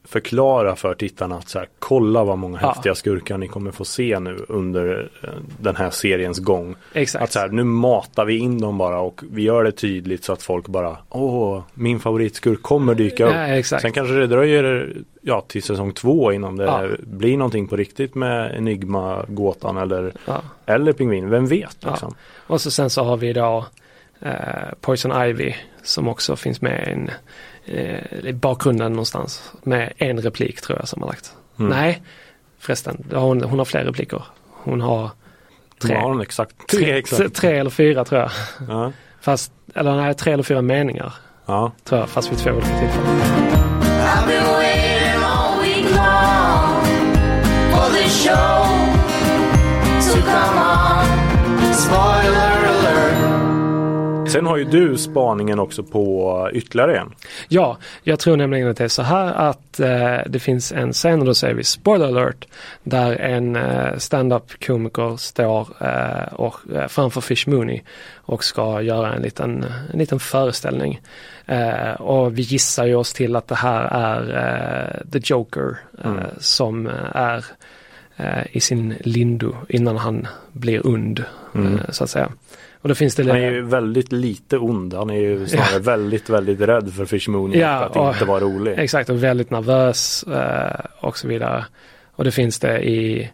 förklara 0.03 0.75
för 0.75 0.93
tittarna 0.93 1.35
att 1.37 1.49
så 1.49 1.59
här, 1.59 1.67
kolla 1.79 2.23
vad 2.23 2.37
många 2.37 2.59
Ja. 2.61 2.67
häftiga 2.67 2.95
skurkar 2.95 3.37
ni 3.37 3.47
kommer 3.47 3.71
få 3.71 3.85
se 3.85 4.19
nu 4.19 4.45
under 4.47 5.09
eh, 5.23 5.29
den 5.59 5.75
här 5.75 5.89
seriens 5.89 6.39
gång. 6.39 6.75
Exakt. 6.93 7.23
Att 7.23 7.31
så 7.31 7.39
här, 7.39 7.47
nu 7.49 7.63
matar 7.63 8.25
vi 8.25 8.37
in 8.37 8.61
dem 8.61 8.77
bara 8.77 8.99
och 8.99 9.21
vi 9.31 9.41
gör 9.43 9.63
det 9.63 9.71
tydligt 9.71 10.23
så 10.23 10.33
att 10.33 10.43
folk 10.43 10.67
bara 10.67 10.97
Åh, 11.09 11.61
min 11.73 11.99
favoritskurk 11.99 12.61
kommer 12.61 12.95
dyka 12.95 13.25
upp. 13.25 13.33
Ja, 13.33 13.47
exakt. 13.47 13.81
Sen 13.81 13.91
kanske 13.93 14.13
det 14.13 14.27
dröjer 14.27 14.93
ja, 15.21 15.41
till 15.41 15.63
säsong 15.63 15.91
två 15.93 16.31
innan 16.33 16.55
det 16.55 16.63
Ja. 16.65 16.87
blir 16.99 17.37
någonting 17.37 17.67
på 17.67 17.75
riktigt 17.75 18.15
med 18.15 18.55
Enigma-gåtan 18.55 19.77
eller, 19.77 20.13
Ja. 20.25 20.41
eller 20.65 20.93
Pingvin. 20.93 21.29
Vem 21.29 21.47
vet 21.47 21.77
liksom. 21.85 22.15
Och 22.47 22.61
så 22.61 22.71
sen 22.71 22.89
så 22.89 23.03
har 23.03 23.17
vi 23.17 23.33
då 23.33 23.65
eh, 24.21 24.31
Poison 24.81 25.23
Ivy 25.25 25.53
som 25.83 26.07
också 26.07 26.35
finns 26.35 26.61
med 26.61 26.87
i 26.87 26.91
en, 26.91 27.09
eh, 27.65 28.35
bakgrunden 28.35 28.91
någonstans 28.91 29.51
med 29.63 29.93
en 29.97 30.21
replik 30.21 30.61
tror 30.61 30.79
jag 30.79 30.87
som 30.87 31.01
har 31.01 31.09
lagt. 31.09 31.33
Mm. 31.59 31.69
Nej, 31.71 32.01
förresten, 32.59 33.05
har 33.13 33.19
hon, 33.21 33.43
hon 33.43 33.59
har 33.59 33.65
fler 33.65 33.83
repliker. 33.83 34.23
Hon 34.51 34.81
har 34.81 35.09
tre, 35.81 35.99
hon 36.01 36.21
exakt. 36.21 36.55
Tre 36.71 36.91
exakt. 36.97 37.35
tre 37.35 37.57
eller 37.57 37.69
fyra 37.69 38.05
tror 38.05 38.21
jag. 38.21 38.31
Ja. 38.69 38.91
Fast, 39.21 39.51
eller 39.75 39.95
nej, 39.95 40.13
tre 40.13 40.33
eller 40.33 40.43
fyra 40.43 40.61
meningar 40.61 41.13
Ja. 41.45 41.71
tror 41.83 41.99
jag, 41.99 42.09
fast 42.09 42.31
vid 42.31 42.37
två 42.39 42.49
olika 42.51 42.67
tillfällen. 42.79 43.21
I've 51.93 52.50
Sen 54.31 54.45
har 54.45 54.57
ju 54.57 54.63
du 54.63 54.97
spaningen 54.97 55.59
också 55.59 55.83
på 55.83 56.49
ytterligare 56.53 56.97
en. 56.99 57.13
Ja, 57.47 57.77
jag 58.03 58.19
tror 58.19 58.37
nämligen 58.37 58.69
att 58.69 58.77
det 58.77 58.83
är 58.83 58.87
så 58.87 59.01
här 59.01 59.33
att 59.33 59.79
eh, 59.79 60.17
det 60.27 60.39
finns 60.39 60.71
en 60.71 60.93
scen, 60.93 61.19
och 61.19 61.25
då 61.25 61.33
säger 61.33 61.53
vi 61.53 61.63
spoiler 61.63 62.07
alert, 62.07 62.47
där 62.83 63.11
en 63.15 63.55
eh, 63.55 63.97
stand-up 63.97 64.65
komiker 64.65 65.17
står 65.17 65.67
eh, 65.79 66.33
och, 66.33 66.55
eh, 66.75 66.87
framför 66.87 67.21
Fish 67.21 67.47
Mooney 67.47 67.81
och 68.15 68.43
ska 68.43 68.81
göra 68.81 69.13
en 69.13 69.21
liten, 69.21 69.65
en 69.93 69.99
liten 69.99 70.19
föreställning. 70.19 71.01
Eh, 71.45 71.91
och 71.91 72.37
vi 72.37 72.41
gissar 72.41 72.85
ju 72.85 72.95
oss 72.95 73.13
till 73.13 73.35
att 73.35 73.47
det 73.47 73.55
här 73.55 73.83
är 73.83 74.21
eh, 75.03 75.11
The 75.11 75.19
Joker 75.23 75.77
eh, 76.03 76.11
Mm. 76.11 76.23
som 76.39 76.89
är 77.13 77.45
i 78.51 78.59
sin 78.59 78.95
lindo 78.99 79.55
innan 79.69 79.97
han 79.97 80.27
blir 80.51 80.87
und, 80.87 81.23
Mm. 81.55 81.79
så 81.89 82.03
att 82.03 82.09
säga. 82.09 82.29
Och 82.81 82.89
då 82.89 82.95
finns 82.95 83.15
det 83.15 83.23
Han 83.27 83.35
är 83.35 83.51
ju 83.51 83.61
väldigt 83.61 84.11
lite 84.11 84.57
ond. 84.57 84.93
Han 84.93 85.09
är 85.09 85.15
ju 85.19 85.47
snarare 85.47 85.79
väldigt, 85.79 86.29
väldigt 86.29 86.61
rädd 86.61 86.93
för 86.93 87.05
Fish 87.05 87.29
Mooney 87.29 87.59
Ja, 87.59 87.69
att 87.69 87.95
och- 87.97 88.07
inte 88.13 88.25
vara 88.25 88.39
rolig. 88.39 88.79
Exakt 88.79 89.09
och 89.09 89.23
väldigt 89.23 89.49
nervös 89.49 90.23
eh, 90.23 90.85
och 90.99 91.17
så 91.17 91.27
vidare. 91.27 91.65
Och 92.15 92.23
det 92.23 92.31
finns 92.31 92.59
det 92.59 92.89
i 92.89 93.29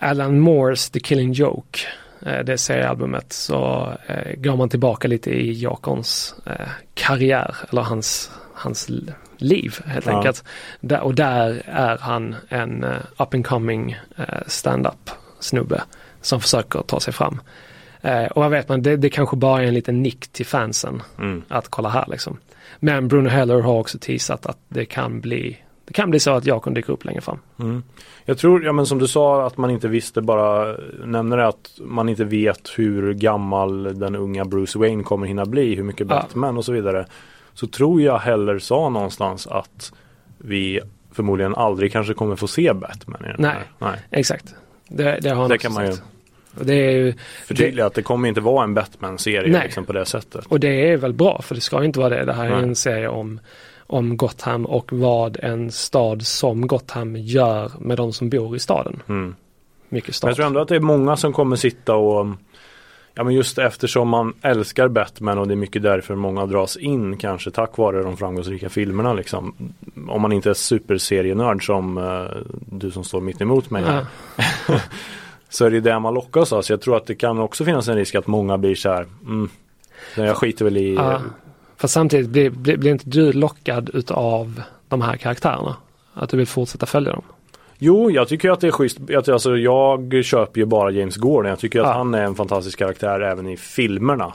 Alan 0.00 0.40
Moores 0.40 0.90
The 0.90 1.00
Killing 1.00 1.32
Joke. 1.32 1.78
Eh, 2.26 2.44
det 2.44 2.58
seriealbumet 2.58 3.32
så 3.32 3.92
eh, 4.06 4.34
går 4.36 4.56
man 4.56 4.68
tillbaka 4.68 5.08
lite 5.08 5.30
i 5.30 5.64
eh, 5.64 6.52
karriär 6.94 7.56
eller 7.70 7.82
hans, 7.82 8.30
hans 8.54 8.90
liv 9.36 9.76
helt 9.86 10.06
Ja. 10.06 10.16
enkelt. 10.16 10.44
Och 11.02 11.14
där 11.14 11.62
är 11.66 11.98
han 11.98 12.34
en 12.48 12.84
up 13.18 13.34
and 13.34 13.46
coming 13.46 13.98
stand-up 14.46 15.10
snubbe 15.40 15.82
som 16.20 16.40
försöker 16.40 16.82
ta 16.82 17.00
sig 17.00 17.12
fram. 17.12 17.40
Eh, 18.02 18.24
och 18.24 18.42
vad 18.42 18.50
vet 18.50 18.68
man, 18.68 18.82
det, 18.82 18.96
det 18.96 19.10
kanske 19.10 19.36
bara 19.36 19.62
är 19.62 19.66
en 19.66 19.74
liten 19.74 20.02
nick 20.02 20.28
till 20.32 20.46
fansen 20.46 21.02
Mm. 21.18 21.42
att 21.48 21.68
kolla 21.68 21.88
här 21.88 22.04
liksom. 22.08 22.36
Men 22.78 23.08
Bruno 23.08 23.28
Heller 23.28 23.60
har 23.60 23.78
också 23.78 23.98
teasat 23.98 24.46
att 24.46 24.58
det 24.68 24.84
kan 24.84 25.20
bli 25.20 25.58
det 25.84 25.92
kan 25.94 26.10
bli 26.10 26.20
så 26.20 26.30
att 26.30 26.46
Jakon 26.46 26.74
dyker 26.74 26.92
upp 26.92 27.04
längre 27.04 27.20
fram. 27.20 27.38
Mm. 27.58 27.82
Jag 28.24 28.38
tror, 28.38 28.64
ja 28.64 28.72
men 28.72 28.86
som 28.86 28.98
du 28.98 29.08
sa 29.08 29.46
att 29.46 29.56
man 29.56 29.70
inte 29.70 29.88
visste 29.88 30.20
bara 30.22 30.76
nämner 31.04 31.36
det 31.36 31.46
att 31.48 31.70
man 31.80 32.08
inte 32.08 32.24
vet 32.24 32.68
hur 32.76 33.14
gammal 33.14 33.98
den 33.98 34.16
unga 34.16 34.44
Bruce 34.44 34.78
Wayne 34.78 35.02
kommer 35.02 35.26
hinna 35.26 35.44
bli, 35.46 35.74
hur 35.74 35.82
mycket 35.82 36.06
Ja. 36.10 36.14
Batman 36.16 36.56
och 36.56 36.64
så 36.64 36.72
vidare. 36.72 37.06
Så 37.54 37.66
tror 37.66 38.02
jag 38.02 38.18
Heller 38.18 38.58
sa 38.58 38.88
någonstans 38.88 39.46
att 39.46 39.92
vi 40.38 40.80
förmodligen 41.12 41.54
aldrig 41.54 41.92
kanske 41.92 42.14
kommer 42.14 42.36
få 42.36 42.46
se 42.48 42.72
Batman 42.72 43.20
i 43.24 43.28
den 43.28 43.36
Nej. 43.38 43.50
här. 43.50 43.64
Nej. 43.78 44.00
Exakt. 44.10 44.54
Det, 44.88 45.18
det 45.22 45.28
har 45.28 45.40
han 45.40 45.50
Det 45.50 45.58
kan 45.58 45.72
man 45.72 45.86
ju 45.86 45.92
det 46.52 46.74
är 46.74 46.90
ju, 46.90 47.14
förtydliga 47.46 47.86
att 47.86 47.94
det 47.94 48.02
kommer 48.02 48.28
inte 48.28 48.40
vara 48.40 48.64
en 48.64 48.74
Batman-serie 48.74 49.62
liksom 49.62 49.84
på 49.84 49.92
det 49.92 50.04
sättet. 50.04 50.46
och 50.48 50.60
det 50.60 50.90
är 50.90 50.96
väl 50.96 51.12
bra 51.12 51.42
för 51.42 51.54
det 51.54 51.60
ska 51.60 51.84
inte 51.84 51.98
vara 51.98 52.08
det. 52.08 52.24
Det 52.24 52.32
här 52.32 52.46
är 52.46 52.50
Nej. 52.50 52.62
en 52.62 52.76
serie 52.76 53.08
om, 53.08 53.40
om 53.86 54.16
Gotham 54.16 54.66
och 54.66 54.92
vad 54.92 55.36
en 55.42 55.70
stad 55.70 56.26
som 56.26 56.66
Gotham 56.66 57.16
gör 57.16 57.72
med 57.78 57.96
de 57.96 58.12
som 58.12 58.30
bor 58.30 58.56
i 58.56 58.58
staden. 58.58 59.02
Mm. 59.08 59.34
Mycket 59.88 60.14
stad. 60.14 60.30
jag 60.30 60.36
tror 60.36 60.46
ändå 60.46 60.60
att 60.60 60.68
det 60.68 60.76
är 60.76 60.80
många 60.80 61.16
som 61.16 61.32
kommer 61.32 61.56
sitta 61.56 61.94
och 61.94 62.26
Ja 63.14 63.24
men 63.24 63.34
just 63.34 63.58
eftersom 63.58 64.08
man 64.08 64.34
älskar 64.42 64.88
Batman 64.88 65.38
och 65.38 65.48
det 65.48 65.54
är 65.54 65.56
mycket 65.56 65.82
därför 65.82 66.14
många 66.14 66.46
dras 66.46 66.76
in 66.76 67.16
kanske 67.16 67.50
tack 67.50 67.76
vare 67.78 68.02
de 68.02 68.16
framgångsrika 68.16 68.68
filmerna 68.68 69.12
liksom. 69.12 69.54
Om 70.08 70.22
man 70.22 70.32
inte 70.32 70.50
är 70.50 70.54
superserienörd 70.54 71.66
som 71.66 71.98
eh, 71.98 72.42
du 72.70 72.90
som 72.90 73.04
står 73.04 73.20
mitt 73.20 73.40
emot 73.40 73.70
mig. 73.70 73.84
Ja. 73.86 74.06
Så 75.50 75.64
är 75.64 75.70
det 75.70 75.80
det 75.80 75.98
man 75.98 76.14
lockas 76.14 76.52
av. 76.52 76.62
Så 76.62 76.72
jag 76.72 76.80
tror 76.80 76.96
att 76.96 77.06
det 77.06 77.14
kan 77.14 77.38
också 77.38 77.64
finnas 77.64 77.88
en 77.88 77.96
risk 77.96 78.14
att 78.14 78.26
många 78.26 78.58
blir 78.58 78.74
så 78.74 78.88
här. 78.88 79.06
Mm, 79.26 79.48
jag 80.16 80.36
skiter 80.36 80.64
väl 80.64 80.76
i. 80.76 80.94
Ja. 80.94 81.20
Fast 81.76 81.94
samtidigt 81.94 82.28
blir, 82.30 82.50
blir, 82.50 82.76
blir 82.76 82.90
inte 82.92 83.08
du 83.10 83.32
lockad 83.32 83.90
utav 83.94 84.62
de 84.88 85.02
här 85.02 85.16
karaktärerna? 85.16 85.76
Att 86.14 86.30
du 86.30 86.36
vill 86.36 86.46
fortsätta 86.46 86.86
följa 86.86 87.12
dem? 87.12 87.22
Jo, 87.78 88.10
jag 88.10 88.28
tycker 88.28 88.50
att 88.50 88.60
det 88.60 88.66
är 88.66 88.70
schysst. 88.70 88.98
Alltså, 89.28 89.56
jag 89.56 90.24
köper 90.24 90.60
ju 90.60 90.64
bara 90.66 90.90
James 90.90 91.16
Gordon. 91.16 91.48
Jag 91.50 91.58
tycker 91.58 91.80
att 91.80 91.86
Ja. 91.86 91.92
han 91.92 92.14
är 92.14 92.22
en 92.22 92.34
fantastisk 92.34 92.78
karaktär 92.78 93.20
även 93.20 93.48
i 93.48 93.56
filmerna. 93.56 94.32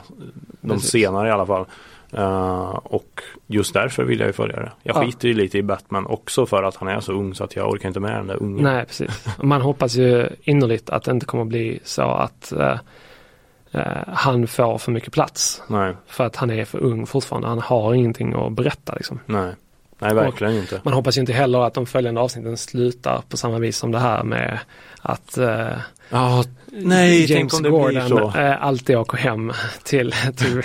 De 0.60 0.68
Precis. 0.70 0.90
senare 0.90 1.28
i 1.28 1.30
alla 1.30 1.46
fall. 1.46 1.64
Eh, 2.16 2.68
och 2.84 3.22
just 3.46 3.74
därför 3.74 4.04
vill 4.04 4.18
jag 4.20 4.26
ju 4.26 4.32
följa 4.32 4.56
det. 4.56 4.72
Jag 4.82 4.96
Ja. 4.96 5.00
skiter 5.00 5.28
ju 5.28 5.34
lite 5.34 5.58
i 5.58 5.62
Batman 5.62 6.06
också 6.06 6.46
för 6.46 6.62
att 6.62 6.76
han 6.76 6.88
är 6.88 7.00
så 7.00 7.12
ung 7.12 7.34
så 7.34 7.44
att 7.44 7.56
jag 7.56 7.68
orkar 7.70 7.88
inte 7.88 8.00
med 8.00 8.12
den 8.12 8.26
där 8.26 8.42
ungen. 8.42 8.64
Nej, 8.64 8.84
precis. 8.84 9.24
Man 9.42 9.60
hoppas 9.62 9.94
ju 9.94 10.28
innerligt 10.42 10.90
att 10.90 11.04
det 11.04 11.10
inte 11.10 11.26
kommer 11.26 11.44
bli 11.44 11.80
så 11.84 12.02
att 12.02 12.52
eh, 12.52 12.78
eh, 13.72 13.82
han 14.06 14.46
får 14.46 14.78
för 14.78 14.92
mycket 14.92 15.12
plats. 15.12 15.62
Nej, 15.68 15.94
För 16.06 16.24
att 16.24 16.36
han 16.36 16.50
är 16.50 16.64
för 16.64 16.78
ung 16.82 17.06
fortfarande. 17.06 17.48
Han 17.48 17.60
har 17.60 17.94
ingenting 17.94 18.34
att 18.34 18.52
berätta 18.52 18.94
liksom. 18.94 19.18
nej. 19.26 19.54
Nej, 19.98 20.14
verkligen 20.14 20.54
inte. 20.54 20.80
Man 20.84 20.94
hoppas 20.94 21.16
ju 21.16 21.20
inte 21.20 21.32
heller 21.32 21.60
att 21.60 21.74
de 21.74 21.86
följande 21.86 22.20
avsnitten 22.20 22.56
slutar 22.56 23.22
på 23.28 23.36
samma 23.36 23.58
vis 23.58 23.76
som 23.76 23.92
det 23.92 23.98
här 23.98 24.22
med 24.22 24.58
att 25.06 25.38
Ja, 26.10 26.44
nej, 26.72 27.32
James 27.32 27.60
Gordon 27.60 28.34
eh, 28.36 28.64
alltid 28.64 28.96
åker 28.96 29.16
hem 29.18 29.52
till, 29.82 30.14
till, 30.36 30.62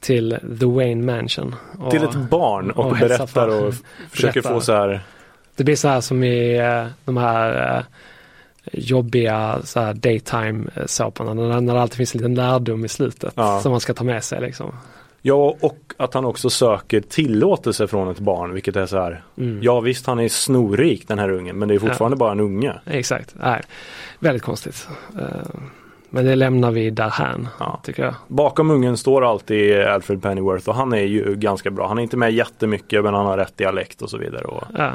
till 0.00 0.38
The 0.60 0.66
Wayne 0.66 1.12
Mansion. 1.12 1.54
Och 1.78 1.90
Till 1.90 2.04
ett 2.04 2.14
barn 2.30 2.70
och, 2.70 2.86
och 2.86 2.96
berättar 2.96 3.48
och 3.48 3.74
försöker 4.10 4.32
Berättar. 4.42 4.54
få 4.54 4.60
så 4.60 4.72
här. 4.72 5.00
Det 5.56 5.64
blir 5.64 5.76
så 5.76 5.88
här 5.88 6.00
som 6.00 6.24
i 6.24 6.56
eh, 6.58 6.86
de 7.04 7.16
här 7.16 7.84
jobbiga 8.72 9.58
så 9.64 9.80
här 9.80 9.94
daytime 9.94 10.64
såporna 10.86 11.34
när, 11.34 11.60
när 11.60 11.74
det 11.74 11.80
alltid 11.80 11.96
finns 11.96 12.14
en 12.14 12.18
liten 12.18 12.34
lärdom 12.34 12.84
i 12.84 12.88
slutet 12.88 13.32
Ja. 13.36 13.60
som 13.60 13.70
man 13.70 13.80
ska 13.80 13.94
ta 13.94 14.04
med 14.04 14.24
sig 14.24 14.40
liksom. 14.40 14.74
Ja, 15.26 15.56
och 15.60 15.78
att 15.96 16.14
han 16.14 16.24
också 16.24 16.50
söker 16.50 17.00
tillåtelse 17.00 17.86
från 17.86 18.08
ett 18.10 18.18
barn, 18.18 18.54
vilket 18.54 18.76
är 18.76 18.86
så 18.86 18.96
här. 19.00 19.22
Mm. 19.38 19.58
Ja 19.62 19.80
visst, 19.80 20.06
han 20.06 20.20
är 20.20 20.28
snorrik 20.28 21.08
den 21.08 21.18
här 21.18 21.30
ungen, 21.30 21.58
men 21.58 21.68
det 21.68 21.74
är 21.74 21.78
fortfarande 21.78 22.16
bara 22.16 22.32
en 22.32 22.40
unge. 22.40 22.72
Exakt, 22.86 23.34
nej, 23.40 23.62
väldigt 24.18 24.42
konstigt. 24.42 24.88
Eh, 25.18 25.26
Men 26.10 26.24
det 26.24 26.36
lämnar 26.36 26.70
vi 26.70 26.90
därhän, 26.90 27.48
Ja. 27.60 27.80
tycker 27.82 28.04
jag. 28.04 28.14
Bakom 28.28 28.70
ungen 28.70 28.96
står 28.96 29.24
alltid 29.30 29.76
Alfred 29.80 30.22
Pennyworth 30.22 30.68
och 30.68 30.74
han 30.74 30.92
är 30.92 31.02
ju 31.02 31.34
ganska 31.36 31.70
bra. 31.70 31.88
Han 31.88 31.98
är 31.98 32.02
inte 32.02 32.16
med 32.16 32.32
jättemycket 32.32 33.04
men 33.04 33.14
han 33.14 33.26
har 33.26 33.36
rätt 33.36 33.56
dialekt 33.56 34.02
och 34.02 34.10
så 34.10 34.18
vidare. 34.18 34.44
Och, 34.44 34.64
Ja. 34.78 34.92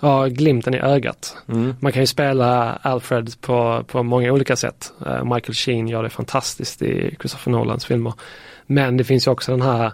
ja, 0.00 0.26
glimten 0.26 0.74
i 0.74 0.78
ögat. 0.80 1.36
mm. 1.48 1.74
Man 1.80 1.92
kan 1.92 2.02
ju 2.02 2.06
spela 2.06 2.78
Alfred 2.82 3.40
på, 3.40 3.84
på 3.86 4.02
många 4.02 4.32
olika 4.32 4.56
sätt. 4.56 4.92
Eh, 5.06 5.24
Michael 5.24 5.54
Sheen 5.54 5.88
gör 5.88 6.02
det 6.02 6.10
fantastiskt 6.10 6.82
i 6.82 7.16
Christopher 7.20 7.50
Nolans 7.52 7.84
filmer. 7.84 8.12
Men 8.66 8.96
det 8.96 9.04
finns 9.04 9.26
ju 9.26 9.30
också 9.30 9.52
den 9.52 9.62
här 9.62 9.92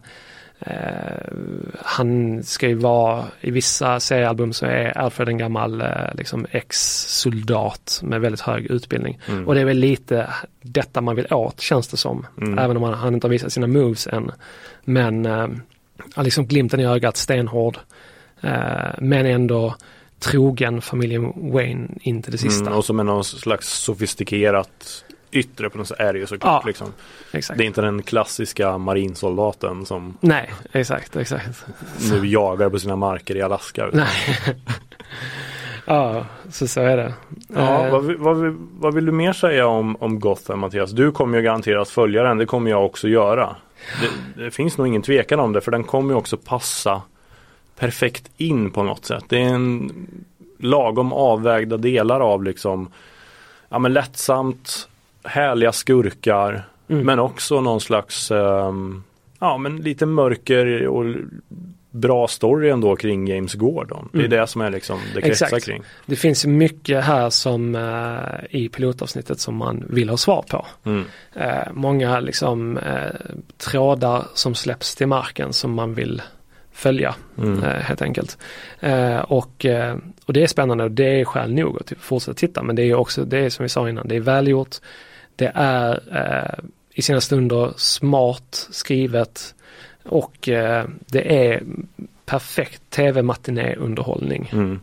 eh, 0.60 1.36
han 1.84 2.42
ska 2.42 2.68
ju 2.68 2.74
vara, 2.74 3.24
i 3.40 3.50
vissa 3.50 4.00
seriealbum 4.00 4.52
så 4.52 4.66
är 4.66 4.98
Alfred 4.98 5.28
en 5.28 5.38
gammal 5.38 5.80
eh, 5.80 6.14
liksom 6.14 6.46
ex-soldat 6.50 8.00
med 8.02 8.20
väldigt 8.20 8.40
hög 8.40 8.66
utbildning. 8.66 9.20
Mm. 9.28 9.48
Och 9.48 9.54
det 9.54 9.60
är 9.60 9.64
väl 9.64 9.78
lite 9.78 10.30
detta 10.62 11.00
man 11.00 11.16
vill 11.16 11.32
åt 11.32 11.60
känns 11.60 11.88
det 11.88 11.96
som. 11.96 12.26
Mm. 12.40 12.58
Även 12.58 12.76
om 12.76 12.82
han, 12.82 12.94
han 12.94 13.14
inte 13.14 13.26
har 13.26 13.32
visat 13.32 13.52
sina 13.52 13.66
moves 13.66 14.06
än. 14.06 14.30
Men 14.84 15.26
eh, 15.26 15.48
liksom 16.16 16.46
glimten 16.46 16.80
i 16.80 16.86
ögat, 16.86 17.16
stenhård. 17.16 17.78
Eh, 18.40 18.90
men 18.98 19.26
ändå 19.26 19.74
trogen 20.18 20.80
familjen 20.82 21.52
Wayne 21.52 21.88
in 22.00 22.22
till 22.22 22.32
det 22.32 22.38
sista. 22.38 22.66
Mm, 22.66 22.78
och 22.78 22.84
som 22.84 22.96
någon 22.96 23.24
slags 23.24 23.68
sofistikerat 23.68 25.04
yttre 25.30 25.70
på 25.70 25.78
något 25.78 25.88
sätt 25.88 26.00
är 26.00 26.12
det 26.12 26.18
ju 26.18 26.26
såklart. 26.26 26.62
Ja. 26.62 26.66
Liksom. 26.66 26.92
Det 27.32 27.62
är 27.64 27.66
inte 27.66 27.80
den 27.80 28.02
klassiska 28.02 28.78
marinsoldaten 28.78 29.86
som 29.86 30.16
Nej, 30.20 30.50
exakt, 30.72 31.16
exakt. 31.16 31.66
nu 32.10 32.26
jagar 32.26 32.68
på 32.70 32.78
sina 32.78 32.96
marker 32.96 33.36
i 33.36 33.42
Alaska. 33.42 33.86
utan- 33.86 34.00
Nej. 34.00 34.56
ja, 35.84 36.26
så 36.50 36.68
så 36.68 36.80
är 36.80 36.96
det. 36.96 37.14
Ja, 37.54 37.86
Eh, 37.86 37.92
vad, 37.92 38.04
vad, 38.04 38.56
vad 38.78 38.94
vill 38.94 39.06
du 39.06 39.12
mer 39.12 39.32
säga 39.32 39.66
om, 39.66 39.96
om 40.00 40.20
Gotham 40.20 40.58
Mattias? 40.58 40.90
Du 40.90 41.12
kommer 41.12 41.38
ju 41.38 41.44
garanterat 41.44 41.88
följa 41.88 42.22
den, 42.22 42.38
det 42.38 42.46
kommer 42.46 42.70
jag 42.70 42.84
också 42.86 43.08
göra. 43.08 43.56
Det, 44.36 44.42
det 44.44 44.50
finns 44.50 44.78
nog 44.78 44.86
ingen 44.86 45.02
tvekan 45.02 45.40
om 45.40 45.52
det 45.52 45.60
för 45.60 45.70
den 45.70 45.84
kommer 45.84 46.10
ju 46.12 46.18
också 46.18 46.36
passa 46.36 47.02
perfekt 47.78 48.30
in 48.36 48.70
på 48.70 48.82
något 48.82 49.04
sätt. 49.04 49.24
Det 49.28 49.36
är 49.42 49.48
en 49.54 49.92
lagom 50.58 51.12
avvägda 51.12 51.76
delar 51.76 52.20
av 52.20 52.44
liksom 52.44 52.90
ja, 53.68 53.78
men 53.78 53.92
lättsamt, 53.92 54.88
härliga 55.24 55.72
skurkar 55.72 56.64
Mm. 56.90 57.06
men 57.06 57.18
också 57.18 57.60
någon 57.60 57.80
slags 57.80 58.30
ehm, 58.30 59.02
ja 59.40 59.58
men 59.58 59.76
lite 59.76 60.06
mörker 60.06 60.86
och 60.86 61.14
bra 61.90 62.28
story 62.28 62.70
ändå 62.70 62.96
kring 62.96 63.26
James 63.28 63.54
Gordon. 63.54 64.08
Det 64.12 64.18
är 64.18 64.24
Mm. 64.26 64.40
det 64.40 64.46
som 64.46 64.60
är 64.60 64.70
liksom 64.70 64.98
det 65.14 65.20
kretsar 65.22 65.46
Exakt. 65.46 65.64
kring. 65.64 65.82
Det 66.06 66.16
finns 66.16 66.46
mycket 66.46 67.04
här 67.04 67.30
som 67.30 67.74
eh, 67.74 68.44
i 68.60 68.68
pilotavsnittet 68.68 69.40
som 69.40 69.56
man 69.56 69.84
vill 69.88 70.08
ha 70.08 70.16
svar 70.16 70.44
på. 70.50 70.66
Mm. 70.84 71.04
Eh, 71.34 71.72
många 71.72 72.20
liksom 72.20 72.76
eh, 72.78 73.10
trådar 73.58 74.24
som 74.34 74.54
släpps 74.54 74.94
till 74.94 75.06
marken 75.06 75.52
som 75.52 75.72
man 75.74 75.94
vill 75.94 76.22
följa 76.72 77.14
Mm. 77.38 77.62
eh, 77.64 77.70
helt 77.80 78.02
enkelt. 78.02 78.38
Eh, 78.80 79.18
och, 79.18 79.64
eh, 79.64 79.96
och 80.26 80.32
det 80.32 80.42
är 80.42 80.46
spännande 80.46 80.84
och 80.84 80.90
det 80.90 81.20
är 81.20 81.24
skäl 81.24 81.54
nog 81.54 81.76
att 81.80 81.92
fortsätta 82.00 82.34
titta 82.34 82.62
men 82.62 82.76
det 82.76 82.82
är 82.82 82.94
också, 82.94 83.24
det 83.24 83.38
är 83.38 83.50
som 83.50 83.62
vi 83.62 83.68
sa 83.68 83.88
innan, 83.88 84.08
det 84.08 84.16
är 84.16 84.20
välgjort. 84.20 84.76
Det 85.38 85.52
är 85.54 86.00
eh, 86.12 86.64
i 86.90 87.02
sina 87.02 87.20
stunder 87.20 87.72
smart 87.76 88.68
skrivet 88.70 89.54
och 90.04 90.48
eh, 90.48 90.84
det 91.06 91.46
är 91.46 91.62
perfekt 92.26 92.82
tv-matinéunderhållning. 92.90 94.50
Mm. 94.52 94.80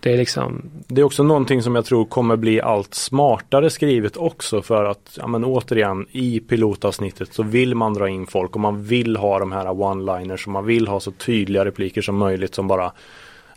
Det 0.00 0.12
är 0.12 0.16
liksom, 0.16 0.62
Det 0.86 1.00
är 1.00 1.04
också 1.04 1.22
någonting 1.22 1.62
som 1.62 1.74
jag 1.74 1.84
tror 1.84 2.04
kommer 2.04 2.36
bli 2.36 2.60
allt 2.60 2.94
smartare 2.94 3.70
skrivet 3.70 4.16
också 4.16 4.62
för 4.62 4.84
att, 4.84 5.18
ja 5.20 5.26
men 5.26 5.44
återigen, 5.44 6.06
i 6.10 6.40
pilotavsnittet 6.40 7.34
så 7.34 7.42
vill 7.42 7.74
man 7.74 7.94
dra 7.94 8.08
in 8.08 8.26
folk 8.26 8.54
och 8.54 8.60
man 8.60 8.82
vill 8.84 9.16
ha 9.16 9.38
de 9.38 9.52
här 9.52 9.66
one-liners 9.66 10.46
och 10.46 10.52
man 10.52 10.66
vill 10.66 10.88
ha 10.88 11.00
så 11.00 11.10
tydliga 11.10 11.64
repliker 11.64 12.02
som 12.02 12.16
möjligt 12.16 12.54
som 12.54 12.68
bara, 12.68 12.92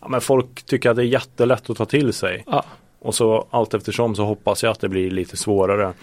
ja 0.02 0.08
men 0.08 0.22
folk 0.22 0.64
tycker 0.64 0.90
att 0.90 0.96
det 0.96 1.04
är 1.04 1.06
jättelätt 1.06 1.70
att 1.70 1.78
ta 1.78 1.86
till 1.86 2.14
sig. 2.14 2.44
ja. 2.48 2.66
Och 3.04 3.16
så 3.16 3.48
allt 3.50 3.74
eftersom 3.74 4.16
så 4.16 4.26
hoppas 4.26 4.64
jag 4.64 4.72
att 4.72 4.80
det 4.80 4.90
blir 4.90 5.12
lite 5.12 5.38
svårare. 5.38 5.94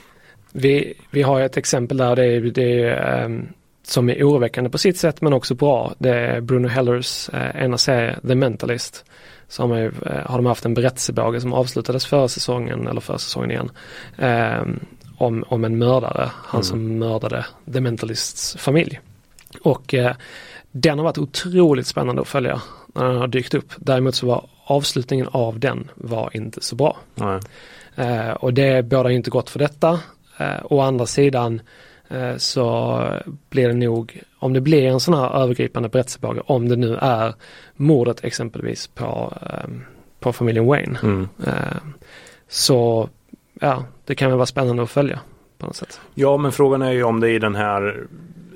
Vi, 0.53 0.95
vi 1.11 1.23
har 1.23 1.41
ett 1.41 1.57
exempel 1.57 1.97
där 1.97 2.17
det 2.17 2.25
är, 2.25 2.41
det 2.41 2.83
är 2.83 3.25
ehm, 3.25 3.49
som 3.83 4.09
är 4.11 4.23
oroväckande 4.25 4.71
på 4.71 4.79
sitt 4.79 4.99
sätt 4.99 5.21
men 5.21 5.33
också 5.33 5.55
bra. 5.55 5.95
Det 5.99 6.11
är 6.11 6.41
Bruno 6.41 6.69
Hellers 6.69 7.29
eh, 7.29 7.65
ena 7.65 7.79
serie 7.79 8.17
The 8.29 8.35
Mentalist. 8.35 9.05
Så 9.49 9.63
har, 9.63 9.69
man 9.69 9.79
ju, 9.79 9.87
eh, 10.07 10.27
har 10.31 10.39
de 10.39 10.47
haft 10.47 10.65
en 10.65 10.75
berättelsebåge 10.75 11.41
som 11.41 11.53
avslutades 11.53 12.07
förra 12.07 12.29
säsongen 12.29 12.87
eller 12.87 13.01
förra 13.01 13.19
säsongen 13.19 13.51
igen. 13.51 13.71
ehm, 14.19 14.81
om, 15.21 15.45
om 15.49 15.65
en 15.65 15.79
mördare, 15.79 16.31
han 16.35 16.59
Mm. 16.59 16.63
som 16.65 16.99
mördade 16.99 17.47
The 17.73 17.81
Mentalists 17.81 18.57
familj. 18.57 19.01
Och 19.63 19.95
eh, 19.95 20.15
den 20.73 20.99
har 20.99 21.05
varit 21.05 21.19
otroligt 21.19 21.87
spännande 21.87 22.23
att 22.23 22.29
följa 22.29 22.63
när 22.95 23.05
den 23.05 23.17
har 23.17 23.27
dykt 23.29 23.55
upp. 23.55 23.73
Däremot 23.77 24.15
så 24.15 24.27
var 24.27 24.49
avslutningen 24.65 25.29
av 25.31 25.59
den 25.59 25.91
var 25.95 26.31
inte 26.33 26.61
så 26.61 26.77
bra. 26.77 26.97
Eh, 27.97 28.31
och 28.31 28.55
det 28.55 28.85
bådar 28.85 29.11
ju 29.11 29.17
inte 29.17 29.31
gott 29.31 29.51
för 29.51 29.59
detta. 29.59 30.01
Eh, 30.39 30.61
å 30.65 30.81
andra 30.81 31.07
sidan 31.07 31.61
eh, 32.09 32.37
så 32.37 33.05
blir 33.51 33.69
det 33.69 33.75
nog, 33.75 34.23
om 34.39 34.53
det 34.53 34.61
blir 34.61 34.87
en 34.87 35.01
sån 35.01 35.15
här 35.15 35.43
övergripande 35.43 35.89
berättelsebåge, 35.89 36.41
om 36.47 36.69
det 36.69 36.77
nu 36.77 36.97
är 36.97 37.35
mordet 37.77 38.25
exempelvis 38.25 38.87
på, 38.87 39.33
eh, 39.43 39.71
på 40.21 40.33
familjen 40.33 40.67
Wayne. 40.67 40.99
Mm. 41.03 41.29
Eh, 41.47 41.77
så 42.49 43.09
ja, 43.61 43.85
det 44.05 44.15
kan 44.15 44.31
väl 44.31 44.37
vara 44.37 44.47
spännande 44.47 44.83
att 44.83 44.91
följa 44.91 45.21
på 45.59 45.67
något 45.67 45.77
sätt. 45.77 46.01
Ja 46.15 46.37
men 46.37 46.53
frågan 46.53 46.83
är 46.83 46.93
ju 46.93 47.03
om 47.03 47.21
det 47.21 47.31
i 47.31 47.39
den 47.39 47.55
här 47.55 48.07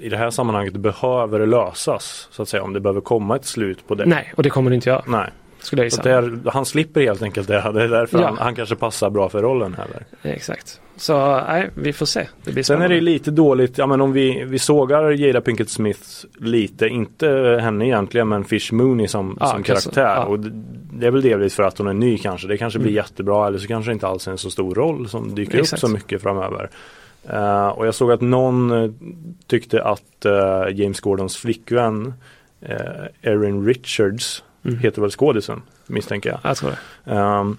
i 0.01 0.09
det 0.09 0.17
här 0.17 0.31
sammanhanget 0.31 0.77
behöver 0.77 1.47
lösas 1.47 2.29
så 2.31 2.43
att 2.43 2.49
säga 2.49 2.63
om 2.63 2.73
det 2.73 2.81
behöver 2.81 3.01
komma 3.01 3.37
ett 3.37 3.45
slut 3.45 3.89
på 3.89 3.95
det. 3.95 4.07
Nej, 4.07 4.33
och 4.37 4.43
det 4.43 4.51
kommer 4.51 4.71
det 4.71 4.75
inte 4.75 4.89
göra, 4.89 5.03
Nej. 5.07 5.31
Skulle 5.63 5.83
jag 5.83 5.87
gissa. 5.87 6.03
där, 6.03 6.39
han 6.51 6.67
slipper 6.67 7.01
helt 7.01 7.23
enkelt 7.23 7.49
det. 7.49 7.71
Det 7.75 7.83
är 7.83 7.89
därför 7.89 8.19
Ja. 8.21 8.27
han, 8.27 8.39
han 8.39 8.55
kanske 8.55 8.77
passar 8.77 9.11
bra 9.11 9.29
för 9.29 9.43
rollen 9.43 9.75
heller. 9.75 10.05
Exakt. 10.23 10.81
Så 10.97 11.41
nej, 11.49 11.71
vi 11.75 11.93
får 11.93 12.07
se. 12.07 12.29
Det 12.45 12.53
blir 12.53 12.63
Sen 12.63 12.83
är 12.83 12.89
det 12.89 13.01
lite 13.01 13.31
dåligt, 13.31 13.79
ja 13.79 13.87
men 13.87 14.01
om 14.01 14.13
vi, 14.13 14.45
vi 14.45 14.59
sågar 14.59 15.11
Jada 15.11 15.41
Pinkett 15.41 15.71
Smith 15.71 16.01
lite, 16.41 16.87
inte 16.89 17.59
henne 17.63 17.87
egentligen 17.87 18.29
men 18.29 18.45
Fish 18.45 18.73
Mooney 18.73 19.09
som, 19.09 19.37
Ja, 19.41 19.47
som 19.47 19.63
kanske, 19.63 19.91
karaktär. 19.91 20.15
ja. 20.15 20.25
Och 20.25 20.41
det, 20.41 20.51
det 20.93 21.07
är 21.07 21.11
väl 21.11 21.23
delvis 21.23 21.55
för 21.55 21.63
att 21.63 21.79
hon 21.79 21.87
är 21.87 21.93
ny 21.95 22.19
kanske. 22.19 22.49
Det 22.49 22.57
kanske 22.57 22.79
blir 22.79 22.91
Mm. 22.93 22.97
jättebra 23.05 23.47
eller 23.47 23.59
så 23.59 23.67
kanske 23.67 23.91
det 23.91 23.93
inte 23.93 24.07
alls 24.07 24.27
är 24.27 24.33
en 24.33 24.39
så 24.39 24.51
stor 24.51 24.75
roll 24.75 25.09
som 25.09 25.35
dyker 25.35 25.59
Exakt. 25.59 25.73
upp 25.85 25.89
så 25.89 25.95
mycket 25.95 26.23
framöver. 26.23 26.71
Eh, 27.29 27.69
och 27.69 27.87
jag 27.87 27.95
såg 27.95 28.13
att 28.13 28.21
någon 28.21 28.71
eh, 28.85 28.91
tyckte 29.47 29.85
att 29.85 30.25
eh, 30.25 30.65
James 30.75 31.01
Gordons 31.01 31.37
flickvän 31.37 32.15
uh, 32.69 33.07
Erin 33.23 33.67
Richards 33.67 34.45
Mm. 34.65 34.79
heter 34.79 35.01
väl 35.03 35.11
skådisen 35.11 35.63
misstänker 35.87 36.31
jag. 36.31 36.39
Jag 36.43 36.57
tror 36.57 36.71
det. 36.71 37.13
Ehm, 37.13 37.57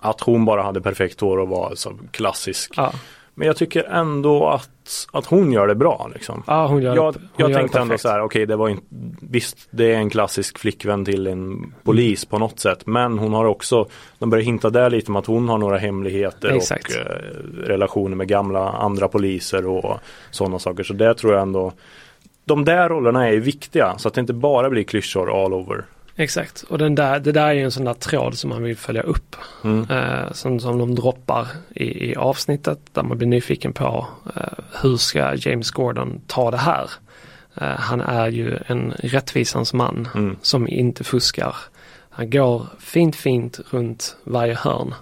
att 0.00 0.20
hon 0.20 0.44
bara 0.44 0.62
hade 0.62 0.80
perfekt 0.80 1.20
hår 1.20 1.38
och 1.38 1.48
var 1.48 1.74
så 1.74 1.98
klassisk. 2.10 2.72
Ja, 2.76 2.92
Men 3.34 3.46
jag 3.46 3.56
tycker 3.56 3.84
ändå 3.84 4.48
att, 4.48 5.08
att 5.12 5.26
hon 5.26 5.52
gör 5.52 5.66
det 5.66 5.74
bra 5.74 6.10
liksom. 6.14 6.42
ja 6.46 6.66
hon 6.66 6.82
gör 6.82 6.96
Jag, 6.96 7.04
hon 7.04 7.28
jag 7.36 7.50
gör 7.50 7.58
tänkte 7.58 7.78
ändå 7.78 7.98
så 7.98 8.08
här, 8.08 8.20
okej 8.20 8.46
det 8.46 8.56
var 8.56 8.68
inte, 8.68 8.86
visst 9.20 9.68
det 9.70 9.92
är 9.92 9.96
en 9.96 10.10
klassisk 10.10 10.58
flickvän 10.58 11.04
till 11.04 11.26
en 11.26 11.74
polis 11.82 12.24
på 12.24 12.38
något 12.38 12.60
sätt. 12.60 12.86
Men 12.86 13.18
hon 13.18 13.32
har 13.32 13.44
också, 13.44 13.88
de 14.18 14.30
börjar 14.30 14.44
hinta 14.44 14.70
där 14.70 14.90
lite 14.90 15.10
om 15.10 15.16
att 15.16 15.26
hon 15.26 15.48
har 15.48 15.58
några 15.58 15.78
hemligheter 15.78 16.48
Exakt. 16.48 16.90
och 16.90 17.00
eh, 17.00 17.66
relationer 17.66 18.16
med 18.16 18.28
gamla 18.28 18.68
andra 18.72 19.08
poliser 19.08 19.66
och 19.66 19.98
sådana 20.30 20.58
saker. 20.58 20.82
Så 20.82 20.92
det 20.92 21.14
tror 21.14 21.32
jag 21.32 21.42
ändå, 21.42 21.72
de 22.44 22.64
där 22.64 22.88
rollerna 22.88 23.28
är 23.28 23.36
viktiga 23.36 23.98
så 23.98 24.08
att 24.08 24.14
det 24.14 24.20
inte 24.20 24.32
bara 24.32 24.70
blir 24.70 24.84
klyschor 24.84 25.44
all 25.44 25.54
over. 25.54 25.84
Exakt, 26.16 26.62
och 26.62 26.78
den 26.78 26.94
där, 26.94 27.20
det 27.20 27.32
där 27.32 27.46
är 27.46 27.52
ju 27.52 27.64
en 27.64 27.70
sån 27.70 27.84
där 27.84 27.94
tråd 27.94 28.38
som 28.38 28.50
man 28.50 28.62
vill 28.62 28.76
följa 28.76 29.02
upp. 29.02 29.36
Mm. 29.64 29.90
Eh, 29.90 30.32
som, 30.32 30.60
som 30.60 30.78
de 30.78 30.94
droppar 30.94 31.46
i, 31.74 32.10
i 32.10 32.16
avsnittet 32.16 32.78
där 32.92 33.02
man 33.02 33.18
blir 33.18 33.28
nyfiken 33.28 33.72
på 33.72 34.06
eh, 34.36 34.42
hur 34.82 34.96
ska 34.96 35.34
James 35.34 35.70
Gordon 35.70 36.20
ta 36.26 36.50
det 36.50 36.56
här? 36.56 36.90
Eh, 37.54 37.66
han 37.78 38.00
är 38.00 38.28
ju 38.28 38.58
en 38.66 38.92
rättvisans 38.98 39.72
man 39.72 40.08
Mm. 40.14 40.36
som 40.42 40.68
inte 40.68 41.04
fuskar. 41.04 41.56
Han 42.10 42.30
går 42.30 42.66
fint 42.78 43.16
fint 43.16 43.60
runt 43.70 44.16
varje 44.24 44.54
hörn. 44.54 44.94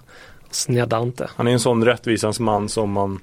Sneddar 0.51 1.03
inte. 1.03 1.29
Han 1.35 1.47
är 1.47 1.51
en 1.51 1.59
sån 1.59 1.85
rättvisans 1.85 2.39
man 2.39 2.69
som 2.69 2.91
man 2.91 3.19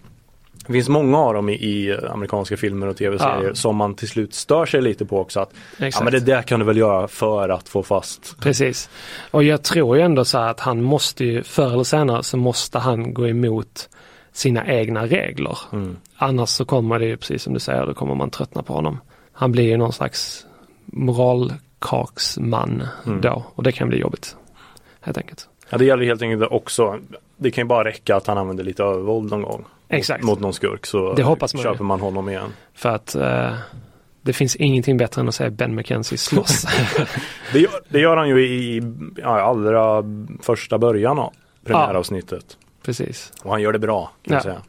Det 0.69 0.73
finns 0.73 0.89
många 0.89 1.19
av 1.19 1.35
dem 1.35 1.49
i, 1.49 1.53
i 1.53 1.99
amerikanska 2.11 2.57
filmer 2.57 2.87
och 2.87 2.97
tv-serier 2.97 3.49
Ja. 3.49 3.55
som 3.55 3.77
man 3.77 3.95
till 3.95 4.09
slut 4.09 4.35
stör 4.35 4.67
sig 4.67 4.83
lite 4.83 5.05
på 5.07 5.21
också. 5.21 5.41
Att, 5.41 5.51
ja 5.79 6.01
men 6.03 6.13
det 6.13 6.21
där 6.21 6.43
kan 6.43 6.61
du 6.61 6.67
väl 6.67 6.77
göra 6.77 7.09
för 7.09 7.49
att 7.49 7.69
få 7.69 7.83
fast. 7.83 8.37
Precis. 8.41 8.91
Och 9.31 9.45
jag 9.45 9.63
tror 9.63 9.97
ju 9.97 10.03
ändå 10.03 10.25
så 10.25 10.39
här 10.39 10.51
att 10.51 10.61
han 10.61 10.83
måste 10.83 11.25
ju, 11.25 11.43
förr 11.43 11.73
eller 11.73 11.85
senare 11.85 12.23
så 12.23 12.37
måste 12.37 12.79
han 12.79 13.15
gå 13.15 13.29
emot 13.29 13.89
sina 14.33 14.67
egna 14.67 15.07
regler. 15.07 15.59
Mm. 15.73 15.97
Annars 16.17 16.49
så 16.49 16.65
kommer 16.65 16.99
det 16.99 17.05
ju, 17.07 17.17
precis 17.17 17.43
som 17.43 17.55
du 17.55 17.61
säger, 17.61 17.87
då 17.87 17.95
kommer 17.95 18.15
man 18.15 18.31
tröttna 18.31 18.63
på 18.63 18.73
honom. 18.73 19.01
Han 19.33 19.53
blir 19.53 19.65
ju 19.65 19.77
någon 19.77 19.93
slags 19.93 20.47
moralkaksman 20.87 22.83
Mm. 23.07 23.21
då 23.21 23.45
och 23.55 23.63
det 23.63 23.73
kan 23.73 23.89
bli 23.89 23.99
jobbigt. 23.99 24.37
Helt 25.01 25.19
enkelt. 25.19 25.49
Ja, 25.71 25.79
det 25.79 25.85
gäller 25.85 26.05
helt 26.05 26.23
enkelt 26.23 26.53
också. 26.53 26.99
Det 27.37 27.51
kan 27.51 27.63
ju 27.65 27.69
bara 27.69 27.85
räcka 27.85 28.17
att 28.17 28.27
han 28.27 28.39
använder 28.39 28.65
lite 28.65 28.83
övervåld 28.85 29.31
någon 29.31 29.43
gång. 29.43 29.65
Exakt. 29.88 30.24
Mot 30.24 30.40
någon 30.40 30.55
skurk 30.55 30.87
så 30.87 31.14
Det 31.14 31.22
hoppas 31.22 31.55
man 31.55 31.62
ju. 31.62 31.68
köper 31.70 31.85
man 31.85 32.01
honom 32.01 32.29
igen. 32.29 32.53
För 32.74 32.88
att 32.88 33.14
eh, 33.14 33.55
det 34.22 34.33
finns 34.33 34.57
ingenting 34.57 34.96
bättre 34.96 35.20
än 35.20 35.29
att 35.29 35.35
se 35.35 35.51
Ben 35.51 35.74
McKenzie 35.74 36.18
slåss. 36.18 36.66
Det 37.53 37.59
gör, 37.61 37.81
det 37.88 38.01
gör 38.01 38.16
han 38.16 38.29
ju 38.29 38.46
i 38.46 38.83
ja, 39.16 39.40
allra 39.40 40.03
första 40.42 40.79
början 40.79 41.18
av 41.18 41.33
premiäravsnittet. 41.64 42.57
Precis. 42.83 43.33
Och 43.42 43.51
han 43.51 43.62
gör 43.62 43.72
det 43.72 43.79
bra 43.79 44.11
kan 44.24 44.35
Ja. 44.35 44.42
säga. 44.42 44.62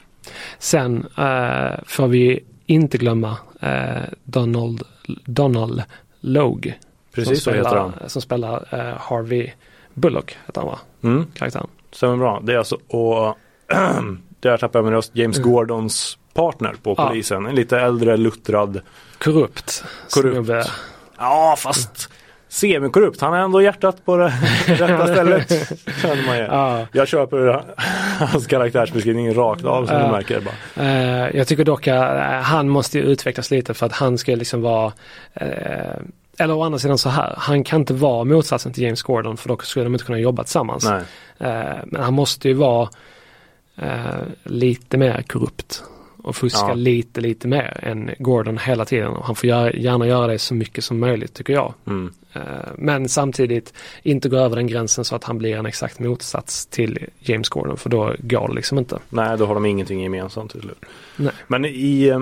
Sen 0.59 1.05
eh, 1.17 1.79
får 1.85 2.07
vi 2.07 2.43
inte 2.65 2.97
glömma 2.97 3.37
eh, 3.61 4.01
Donald, 4.23 4.83
Donald 5.25 5.83
Logue. 6.19 6.73
Precis 7.15 7.37
så 7.37 7.43
som 7.43 7.53
heter 7.53 7.69
spelar, 7.69 7.81
han. 7.99 8.09
Som 8.09 8.21
spelar 8.21 8.67
eh, 8.71 8.97
Harvey 8.99 9.51
Bullock, 9.93 10.37
heter 10.45 10.61
han 10.61 10.69
va? 10.69 10.79
Mm, 11.03 11.25
Karaktären. 11.35 11.67
stämmer 11.91 12.17
bra. 12.17 12.39
Det 12.43 12.53
är 12.53 12.57
alltså, 12.57 12.75
och 12.87 13.37
där 14.39 14.57
tappar 14.57 14.79
jag 14.79 14.83
min 14.85 14.93
röst, 14.93 15.11
James 15.13 15.37
Gordons 15.39 16.17
partner 16.33 16.75
på 16.83 16.95
polisen. 16.95 17.45
En 17.45 17.55
lite 17.55 17.79
äldre 17.79 18.17
luttrad. 18.17 18.81
Korrupt. 19.17 19.83
Korrupt. 20.09 20.71
Ja 21.17 21.55
fast 21.57 22.09
semikorrupt. 22.47 23.21
Han 23.21 23.31
har 23.33 23.39
ändå 23.39 23.61
hjärtat 23.61 24.05
på 24.05 24.17
det 24.17 24.33
rätta 24.67 25.07
stället. 25.07 25.49
Känner 26.01 26.25
man 26.27 26.37
ju. 26.37 26.43
Ja. 26.43 26.87
Jag 26.91 27.07
köper 27.07 27.63
hans 28.19 28.47
karaktärsbeskrivning 28.47 29.33
rakt 29.33 29.65
av 29.65 29.85
som 29.85 29.95
Ja. 29.95 30.05
du 30.05 30.11
märker. 30.11 30.41
Bara. 30.41 30.85
Eh, 30.87 31.35
jag 31.37 31.47
tycker 31.47 31.63
dock 31.65 31.87
att 31.87 32.15
eh, 32.17 32.21
han 32.41 32.69
måste 32.69 32.97
ju 32.97 33.03
utvecklas 33.03 33.51
lite 33.51 33.73
för 33.73 33.85
att 33.85 33.93
han 33.93 34.17
ska 34.17 34.35
liksom 34.35 34.61
vara 34.61 34.93
eh, 35.33 35.47
eller 36.41 36.53
å 36.53 36.63
andra 36.63 36.79
sidan 36.79 36.97
så 36.97 37.09
här, 37.09 37.33
han 37.37 37.63
kan 37.63 37.79
inte 37.79 37.93
vara 37.93 38.23
motsatsen 38.23 38.73
till 38.73 38.83
James 38.83 39.01
Gordon 39.03 39.37
för 39.37 39.49
då 39.49 39.57
skulle 39.57 39.85
de 39.85 39.93
inte 39.93 40.05
kunna 40.05 40.19
jobba 40.19 40.43
tillsammans. 40.43 40.85
Eh, 40.85 41.01
men 41.85 42.01
han 42.03 42.13
måste 42.13 42.47
ju 42.47 42.53
vara 42.53 42.89
eh, 43.81 44.21
lite 44.43 44.97
mer 44.97 45.21
korrupt 45.27 45.83
och 46.23 46.35
fuska 46.35 46.67
Ja. 46.67 46.73
lite, 46.73 47.21
lite 47.21 47.47
mer 47.47 47.79
än 47.83 48.11
Gordon 48.19 48.57
hela 48.57 48.85
tiden. 48.85 49.07
Och 49.07 49.25
han 49.25 49.35
får 49.35 49.49
göra, 49.49 49.71
gärna 49.71 50.07
göra 50.07 50.27
det 50.27 50.39
så 50.39 50.53
mycket 50.53 50.83
som 50.83 50.99
möjligt 50.99 51.33
tycker 51.33 51.53
jag. 51.53 51.73
Mm. 51.87 52.13
Eh, 52.33 52.41
men 52.77 53.09
samtidigt 53.09 53.73
inte 54.03 54.29
gå 54.29 54.37
över 54.37 54.55
den 54.55 54.67
gränsen 54.67 55.05
så 55.05 55.15
att 55.15 55.23
han 55.23 55.37
blir 55.37 55.55
en 55.57 55.65
exakt 55.65 55.99
motsats 55.99 56.65
till 56.65 57.05
James 57.19 57.49
Gordon 57.49 57.77
för 57.77 57.89
då 57.89 58.15
går 58.19 58.47
det 58.47 58.53
liksom 58.53 58.77
inte. 58.77 58.99
Nej, 59.09 59.37
då 59.37 59.45
har 59.45 59.53
de 59.53 59.65
ingenting 59.65 60.03
gemensamt 60.03 60.51
till 60.51 60.61
slut. 60.61 60.85
Nej. 61.15 61.33
Men 61.47 61.65
i 61.65 62.07
eh, 62.07 62.19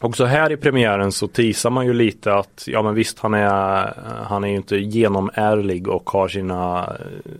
Också 0.00 0.24
här 0.24 0.52
i 0.52 0.56
premiären 0.56 1.12
så 1.12 1.28
teasar 1.28 1.70
man 1.70 1.86
ju 1.86 1.92
lite 1.92 2.34
att 2.34 2.64
ja 2.66 2.82
men 2.82 2.94
visst 2.94 3.18
han 3.18 3.34
är 3.34 3.94
Han 4.26 4.44
är 4.44 4.48
ju 4.48 4.56
inte 4.56 4.76
genomärlig 4.76 5.88
och 5.88 6.10
har 6.10 6.28
sina 6.28 6.78
eh, 7.00 7.30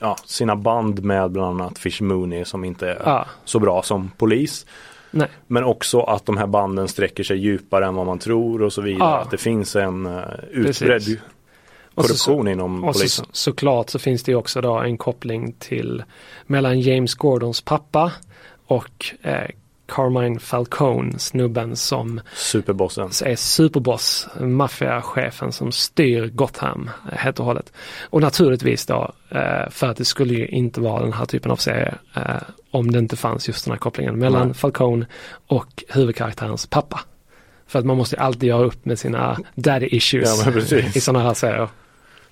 Ja 0.00 0.16
sina 0.24 0.56
band 0.56 1.04
med 1.04 1.30
bland 1.30 1.60
annat 1.60 1.78
Fish 1.78 2.02
Mooney 2.02 2.44
som 2.44 2.64
inte 2.64 2.88
är 2.90 3.02
Ja. 3.04 3.26
så 3.44 3.58
bra 3.58 3.82
som 3.82 4.10
polis. 4.16 4.66
Nej. 5.10 5.28
Men 5.46 5.64
också 5.64 6.00
att 6.00 6.26
de 6.26 6.36
här 6.36 6.46
banden 6.46 6.88
sträcker 6.88 7.24
sig 7.24 7.38
djupare 7.38 7.86
än 7.86 7.94
vad 7.94 8.06
man 8.06 8.18
tror 8.18 8.62
och 8.62 8.72
så 8.72 8.82
vidare. 8.82 9.08
Ja. 9.10 9.18
Att 9.18 9.30
det 9.30 9.36
finns 9.38 9.76
en 9.76 10.04
Precis. 10.52 10.82
utbredd 10.82 11.20
Och 11.94 12.04
så- 12.04 12.08
korruption 12.08 12.48
inom 12.48 12.84
Och 12.84 12.94
så, 12.94 13.00
polisen. 13.00 13.26
såklart 13.32 13.90
så 13.90 13.98
finns 13.98 14.22
det 14.22 14.34
också 14.34 14.60
då 14.60 14.74
en 14.78 14.98
koppling 14.98 15.52
till 15.58 16.02
mellan 16.46 16.80
James 16.80 17.14
Gordons 17.14 17.60
pappa 17.60 18.12
och 18.66 19.06
eh, 19.22 19.48
Carmine 19.86 20.40
Falcone, 20.40 21.18
snubben 21.18 21.76
som 21.76 22.20
Superbossen. 22.34 23.04
är 23.24 23.36
superboss, 23.36 24.28
maffiachefen 24.40 25.52
som 25.52 25.72
styr 25.72 26.26
Gotham 26.26 26.90
helt 27.12 27.38
och 27.40 27.46
hållet. 27.46 27.72
Och 28.10 28.20
naturligtvis 28.20 28.86
då, 28.86 29.12
eh, 29.30 29.70
för 29.70 29.86
att 29.86 29.96
det 29.96 30.04
skulle 30.04 30.34
ju 30.34 30.46
inte 30.46 30.80
vara 30.80 31.02
den 31.02 31.12
här 31.12 31.26
typen 31.26 31.50
av 31.50 31.56
serie 31.56 31.94
eh, 32.16 32.22
om 32.70 32.90
det 32.90 32.98
inte 32.98 33.16
fanns 33.16 33.48
just 33.48 33.64
den 33.64 33.72
här 33.72 33.78
kopplingen 33.78 34.18
mellan 34.18 34.46
Nej. 34.46 34.54
Falcone 34.54 35.06
och 35.46 35.84
huvudkaraktärens 35.88 36.66
pappa. 36.66 37.00
För 37.66 37.78
att 37.78 37.84
man 37.84 37.96
måste 37.96 38.16
ju 38.16 38.22
alltid 38.22 38.48
göra 38.48 38.64
upp 38.64 38.84
med 38.84 38.98
sina 38.98 39.38
daddy 39.54 39.86
issues 39.86 40.46
Ja, 40.46 40.78
i 40.94 41.00
sådana 41.00 41.24
här 41.24 41.34
serier. 41.34 41.68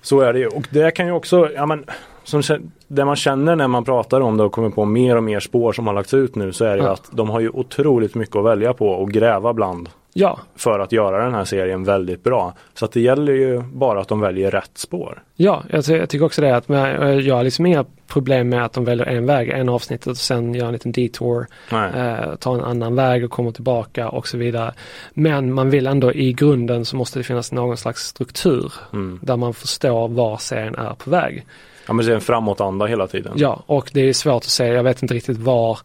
Så 0.01 0.19
är 0.19 0.33
det 0.33 0.39
ju. 0.39 0.47
Och 0.47 0.67
det 0.69 0.91
kan 0.91 1.05
ju 1.05 1.11
också, 1.11 1.49
ja 1.55 1.65
men 1.65 1.85
som, 2.23 2.41
det 2.87 3.05
man 3.05 3.15
känner 3.15 3.55
när 3.55 3.67
man 3.67 3.83
pratar 3.85 4.21
om 4.21 4.37
det 4.37 4.43
och 4.43 4.51
kommer 4.51 4.69
på 4.69 4.85
mer 4.85 5.15
och 5.17 5.23
mer 5.23 5.39
spår 5.39 5.73
som 5.73 5.87
har 5.87 5.93
lagts 5.93 6.13
ut 6.13 6.35
nu 6.35 6.53
så 6.53 6.65
är 6.65 6.69
det 6.69 6.77
ju 6.77 6.83
Ja. 6.83 6.91
att 6.93 7.09
de 7.11 7.29
har 7.29 7.39
ju 7.39 7.49
otroligt 7.49 8.15
mycket 8.15 8.35
att 8.35 8.45
välja 8.45 8.73
på 8.73 8.87
och 8.89 9.11
gräva 9.11 9.53
bland 9.53 9.89
Ja, 10.15 10.39
för 10.55 10.79
att 10.79 10.91
göra 10.91 11.23
den 11.23 11.33
här 11.33 11.45
serien 11.45 11.83
väldigt 11.83 12.23
bra. 12.23 12.53
Så 12.73 12.85
att 12.85 12.91
det 12.91 13.01
gäller 13.01 13.33
ju 13.33 13.61
bara 13.61 14.01
att 14.01 14.07
de 14.07 14.19
väljer 14.19 14.51
rätt 14.51 14.71
spår. 14.77 15.23
Ja, 15.35 15.63
jag, 15.69 15.83
jag 15.87 16.09
tycker 16.09 16.25
också 16.25 16.41
det. 16.41 16.55
att 16.55 16.69
men, 16.69 17.25
Jag 17.25 17.35
har 17.35 17.43
liksom 17.43 17.65
inga 17.65 17.85
problem 18.07 18.49
med 18.49 18.65
att 18.65 18.73
de 18.73 18.85
väljer 18.85 19.05
en 19.05 19.25
väg, 19.25 19.49
en 19.49 19.69
avsnitt 19.69 20.07
och 20.07 20.17
sen 20.17 20.53
gör 20.53 20.65
en 20.65 20.73
liten 20.73 20.91
detour, 20.91 21.47
eh, 21.71 22.35
tar 22.39 22.53
en 22.53 22.61
annan 22.63 22.95
väg 22.95 23.23
och 23.25 23.31
kommer 23.31 23.51
tillbaka 23.51 24.09
och 24.09 24.27
så 24.27 24.37
vidare. 24.37 24.73
Men 25.13 25.53
man 25.53 25.69
vill 25.69 25.87
ändå 25.87 26.13
i 26.13 26.33
grunden 26.33 26.85
så 26.85 26.95
måste 26.95 27.19
det 27.19 27.23
finnas 27.23 27.51
någon 27.51 27.77
slags 27.77 28.01
struktur 28.07 28.73
Mm. 28.93 29.19
där 29.21 29.37
man 29.37 29.53
förstår 29.53 30.07
var 30.07 30.37
serien 30.37 30.75
är 30.75 30.93
på 30.93 31.09
väg. 31.09 31.45
Ja 31.87 31.93
men 31.93 32.05
det 32.05 32.11
är 32.11 32.15
en 32.15 32.21
framåtanda 32.21 32.85
hela 32.85 33.07
tiden. 33.07 33.33
Ja, 33.35 33.63
och 33.65 33.89
det 33.93 34.09
är 34.09 34.13
svårt 34.13 34.43
att 34.43 34.49
säga, 34.49 34.73
jag 34.73 34.83
vet 34.83 35.01
inte 35.01 35.13
riktigt 35.13 35.37
var 35.37 35.79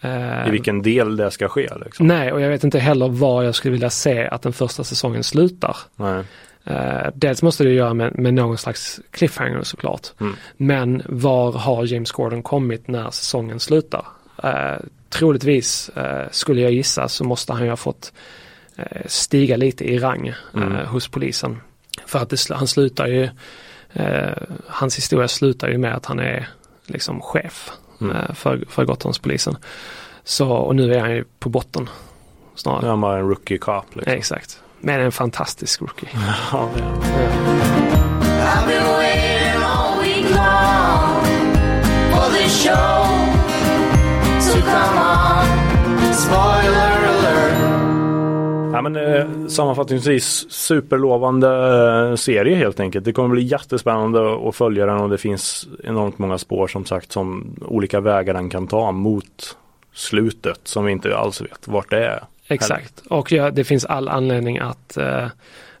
eh, 0.00 0.48
I 0.48 0.50
vilken 0.50 0.82
del 0.82 1.16
det 1.16 1.30
ska 1.30 1.48
ske 1.48 1.68
liksom. 1.84 2.06
Nej, 2.06 2.32
och 2.32 2.40
jag 2.40 2.48
vet 2.48 2.64
inte 2.64 2.78
heller 2.78 3.08
var 3.08 3.42
jag 3.42 3.54
skulle 3.54 3.72
vilja 3.72 3.90
se 3.90 4.26
att 4.26 4.42
den 4.42 4.52
första 4.52 4.84
säsongen 4.84 5.24
slutar. 5.24 5.76
Nej. 5.96 6.24
Eh, 6.64 7.08
dels 7.14 7.42
måste 7.42 7.64
det 7.64 7.70
göra 7.70 7.94
med, 7.94 8.18
med 8.18 8.34
någon 8.34 8.58
slags 8.58 9.00
cliffhanger 9.10 9.62
såklart. 9.62 10.06
Mm. 10.20 10.34
Men 10.56 11.02
var 11.08 11.52
har 11.52 11.84
James 11.92 12.12
Gordon 12.12 12.42
kommit 12.42 12.88
när 12.88 13.10
säsongen 13.10 13.60
slutar? 13.60 14.06
Eh, 14.42 14.76
troligtvis 15.10 15.88
eh, 15.88 16.26
skulle 16.30 16.60
jag 16.60 16.72
gissa 16.72 17.08
så 17.08 17.24
måste 17.24 17.52
han 17.52 17.62
ju 17.62 17.68
ha 17.70 17.76
fått 17.76 18.12
eh, 18.76 19.02
stiga 19.06 19.56
lite 19.56 19.84
i 19.84 19.98
rang 19.98 20.28
eh, 20.28 20.34
Mm. 20.54 20.86
hos 20.86 21.08
polisen. 21.08 21.60
För 22.06 22.18
att 22.18 22.30
det, 22.30 22.36
han 22.54 22.66
slutar 22.66 23.06
ju, 23.06 23.28
eh, 23.94 24.32
hans 24.68 24.96
historia 24.96 25.28
slutar 25.28 25.68
ju 25.68 25.78
med 25.78 25.94
att 25.94 26.06
han 26.06 26.18
är 26.18 26.48
liksom 26.86 27.20
chef 27.20 27.70
Mm. 28.00 28.16
eh, 28.16 28.34
för, 28.34 28.64
för 28.68 28.84
Gotlandspolisen. 28.84 29.56
Så, 30.24 30.48
och 30.50 30.76
nu 30.76 30.94
är 30.94 31.00
han 31.00 31.10
ju 31.10 31.24
på 31.38 31.48
botten 31.48 31.88
snarare. 32.54 32.80
Nu 32.80 32.86
är 32.86 32.90
han 32.90 33.00
bara 33.00 33.18
en 33.18 33.28
rookie 33.28 33.58
cop 33.58 33.84
liksom. 33.92 34.12
Exakt. 34.12 34.60
Men 34.80 35.00
en 35.00 35.12
fantastisk 35.12 35.80
rookie. 35.80 36.08
Ja, 36.52 36.68
det 38.66 38.78
men, 48.92 48.96
eh, 48.96 49.46
sammanfattningsvis 49.48 50.50
superlovande 50.50 51.48
eh, 52.10 52.14
serie 52.16 52.56
helt 52.56 52.80
enkelt. 52.80 53.04
Det 53.04 53.12
kommer 53.12 53.28
bli 53.28 53.42
jättespännande 53.42 54.48
att 54.48 54.54
följa 54.56 54.86
den 54.86 54.96
och 54.96 55.10
det 55.10 55.18
finns 55.18 55.68
enormt 55.84 56.18
många 56.18 56.38
spår 56.38 56.66
som 56.68 56.84
sagt 56.84 57.12
som 57.12 57.56
olika 57.66 58.00
vägar 58.00 58.34
den 58.34 58.50
kan 58.50 58.66
ta 58.66 58.92
mot 58.92 59.56
slutet 59.92 60.60
som 60.64 60.84
vi 60.84 60.92
inte 60.92 61.16
alls 61.16 61.40
vet 61.40 61.68
vart 61.68 61.90
det 61.90 62.06
är. 62.06 62.24
Exakt. 62.46 63.02
Och 63.10 63.32
ja, 63.32 63.50
det 63.50 63.64
finns 63.64 63.84
all 63.84 64.08
anledning 64.08 64.58
att, 64.58 64.96
eh, 64.96 65.26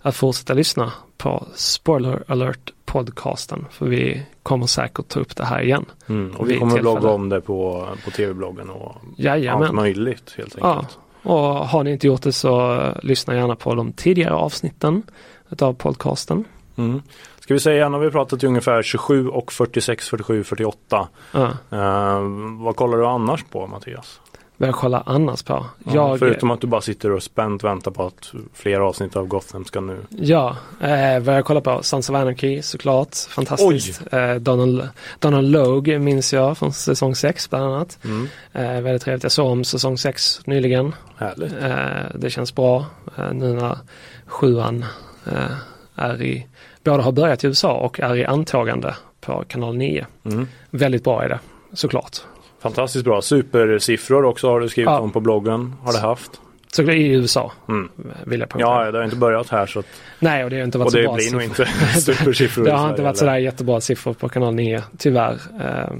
att 0.00 0.16
fortsätta 0.16 0.54
lyssna 0.54 0.92
på 1.16 1.46
Spoiler 1.54 2.24
alert 2.26 2.72
podcasten. 2.84 3.66
För 3.70 3.86
vi 3.86 4.22
kommer 4.42 4.66
säkert 4.66 5.08
ta 5.08 5.20
upp 5.20 5.36
det 5.36 5.44
här 5.44 5.62
igen. 5.62 5.84
Mm, 6.08 6.36
och 6.36 6.50
vi 6.50 6.58
kommer 6.58 6.72
tillfälle. 6.72 7.00
blogga 7.00 7.14
om 7.14 7.28
det 7.28 7.40
på, 7.40 7.88
på 8.04 8.10
tv-bloggen 8.10 8.70
och 8.70 8.86
allt 8.86 9.18
Jajamän. 9.18 9.74
möjligt 9.74 10.34
helt 10.36 10.56
Ja. 10.60 10.84
Och 11.24 11.42
har 11.42 11.84
ni 11.84 11.92
inte 11.92 12.06
gjort 12.06 12.22
det 12.22 12.32
så 12.32 12.74
eh, 12.74 12.94
lyssna 13.02 13.34
gärna 13.34 13.56
på 13.56 13.74
de 13.74 13.92
tidigare 13.92 14.34
avsnitten 14.34 15.02
utav 15.50 15.72
podcasten. 15.72 16.44
Mm. 16.76 17.02
Ska 17.40 17.54
vi 17.54 17.60
säga, 17.60 17.88
nu 17.88 17.96
har 17.96 18.04
vi 18.04 18.10
pratat 18.10 18.42
i 18.42 18.46
ungefär 18.46 18.82
27 18.82 19.28
och 19.28 19.52
46, 19.52 20.08
47, 20.08 20.44
48. 20.44 21.08
Ja. 21.32 21.44
Eh, 21.70 22.20
vad 22.64 22.76
kollar 22.76 22.98
du 22.98 23.06
annars 23.06 23.44
på 23.44 23.66
Mattias? 23.66 24.20
Vad 24.64 24.68
jag 24.68 24.74
kollar 24.74 25.02
annars 25.06 25.42
på. 25.42 25.66
Ja, 25.84 25.92
jag, 25.94 26.18
Förutom 26.18 26.50
att 26.50 26.60
du 26.60 26.66
bara 26.66 26.80
sitter 26.80 27.10
och 27.10 27.22
spänt 27.22 27.64
väntar 27.64 27.90
på 27.90 28.06
att 28.06 28.32
fler 28.54 28.80
avsnitt 28.80 29.16
av 29.16 29.26
Gotham 29.26 29.64
ska 29.64 29.80
nu. 29.80 29.98
Ja, 30.08 30.56
eh, 30.80 31.20
vad 31.20 31.36
jag 31.36 31.44
kollar 31.44 31.60
på. 31.60 31.82
Sons 31.82 32.10
of 32.10 32.16
Anarchy 32.16 32.62
såklart. 32.62 33.16
Fantastiskt. 33.28 34.02
Eh, 34.12 34.34
Donald, 34.34 34.88
Donald 35.18 35.50
Logue 35.50 35.98
minns 35.98 36.32
jag 36.32 36.58
från 36.58 36.72
säsong 36.72 37.14
6 37.14 37.50
bland 37.50 37.64
annat. 37.64 37.98
Mm. 38.04 38.28
Eh, 38.52 38.82
väldigt 38.82 39.02
trevligt. 39.02 39.22
Jag 39.22 39.32
såg 39.32 39.50
om 39.50 39.64
säsong 39.64 39.98
6 39.98 40.46
nyligen. 40.46 40.94
Härligt. 41.16 41.52
Eh, 41.62 42.18
det 42.20 42.30
känns 42.30 42.54
bra 42.54 42.86
eh, 43.18 43.32
nu 43.32 43.52
när 43.54 43.78
sjuan 44.26 44.84
eh, 45.26 45.56
är 45.94 46.22
i, 46.22 46.46
både 46.84 47.02
har 47.02 47.12
börjat 47.12 47.44
i 47.44 47.46
USA 47.46 47.72
och 47.72 48.00
är 48.00 48.16
i 48.16 48.24
antagande 48.24 48.94
på 49.20 49.44
kanal 49.48 49.76
9. 49.76 50.06
Mm. 50.24 50.48
Väldigt 50.70 51.04
bra 51.04 51.24
är 51.24 51.28
det, 51.28 51.38
såklart. 51.72 52.18
Fantastiskt 52.64 53.04
bra. 53.04 53.22
Supersiffror 53.22 54.24
också 54.24 54.48
har 54.48 54.60
du 54.60 54.68
skrivit 54.68 54.90
Ja. 54.90 54.98
om 55.00 55.10
på 55.12 55.20
bloggen. 55.20 55.74
Har 55.82 55.92
det 55.92 55.98
haft. 55.98 56.30
Så 56.72 56.82
i 56.82 57.08
USA 57.14 57.52
Mm. 57.68 57.88
vill 58.26 58.40
jag. 58.40 58.48
Ja, 58.58 58.90
det 58.90 58.98
har 58.98 59.04
inte 59.04 59.16
börjat 59.16 59.48
här 59.48 59.66
så 59.66 59.78
att, 59.78 59.86
Nej, 60.18 60.44
och 60.44 60.50
det 60.50 60.56
har 60.56 60.64
inte 60.64 60.78
varit 60.78 60.86
och 60.86 60.92
så 60.92 60.98
det 60.98 61.04
bra 61.04 61.14
blir 61.14 61.32
nog 61.32 61.42
inte 61.42 61.66
supersiffror. 62.00 62.64
Det 62.64 62.72
har 62.72 62.90
inte 62.90 63.02
varit 63.02 63.16
sådär 63.16 63.36
jättebra 63.36 63.80
siffror 63.80 64.12
på 64.14 64.28
kanal 64.28 64.54
9 64.54 64.82
tyvärr 64.98 65.32
eh, 65.60 65.96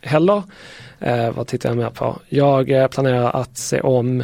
heller. 0.00 0.42
Eh, 0.98 1.30
vad 1.30 1.46
tittar 1.46 1.68
jag 1.70 1.76
mer 1.76 1.90
på? 1.90 2.18
Jag 2.28 2.70
eh, 2.70 2.86
planerar 2.86 3.30
att 3.40 3.56
se 3.58 3.80
om 3.80 4.20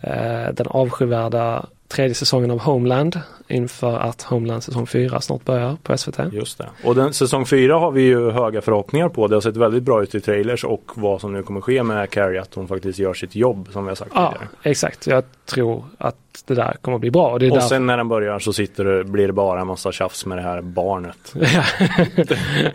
eh, 0.00 0.48
den 0.52 0.66
avskyvärda 0.66 1.66
tredje 1.88 2.14
säsongen 2.14 2.50
av 2.50 2.58
Homeland 2.58 3.20
inför 3.48 3.98
att 3.98 4.22
Homeland 4.22 4.62
säsong 4.62 4.86
4 4.86 5.20
snart 5.20 5.44
börjar 5.44 5.76
på 5.82 5.98
SVT. 5.98 6.18
Just 6.32 6.58
det. 6.58 6.68
Och 6.84 6.94
den, 6.94 7.12
säsong 7.12 7.46
fyra 7.46 7.78
har 7.78 7.90
vi 7.90 8.02
ju 8.02 8.30
höga 8.30 8.60
förhoppningar 8.60 9.08
på. 9.08 9.28
Det 9.28 9.36
har 9.36 9.40
sett 9.40 9.56
väldigt 9.56 9.82
bra 9.82 10.02
ut 10.02 10.14
i 10.14 10.20
trailers 10.20 10.64
och 10.64 10.90
vad 10.94 11.20
som 11.20 11.32
nu 11.32 11.42
kommer 11.42 11.60
ske 11.60 11.82
med 11.82 12.10
Carrie. 12.10 12.40
Att 12.40 12.54
hon 12.54 12.68
faktiskt 12.68 12.98
gör 12.98 13.14
sitt 13.14 13.34
jobb 13.36 13.68
som 13.72 13.84
vi 13.84 13.88
har 13.88 13.96
sagt 13.96 14.10
Ja, 14.14 14.28
tidigare. 14.32 14.48
exakt. 14.62 15.06
Jag 15.06 15.24
tror 15.46 15.84
att 15.98 16.16
det 16.46 16.54
där 16.54 16.76
kommer 16.80 16.94
att 16.94 17.00
bli 17.00 17.10
bra. 17.10 17.28
Och 17.34 17.42
Och 17.42 17.62
sen 17.62 17.86
när 17.86 17.96
den 17.96 18.08
börjar 18.08 18.38
så 18.38 18.52
sitter 18.52 18.84
det, 18.84 19.04
blir 19.04 19.26
det 19.26 19.32
bara 19.32 19.60
en 19.60 19.66
massa 19.66 19.92
tjafs 19.92 20.26
med 20.26 20.38
det 20.38 20.42
här 20.42 20.60
barnet. 20.62 21.34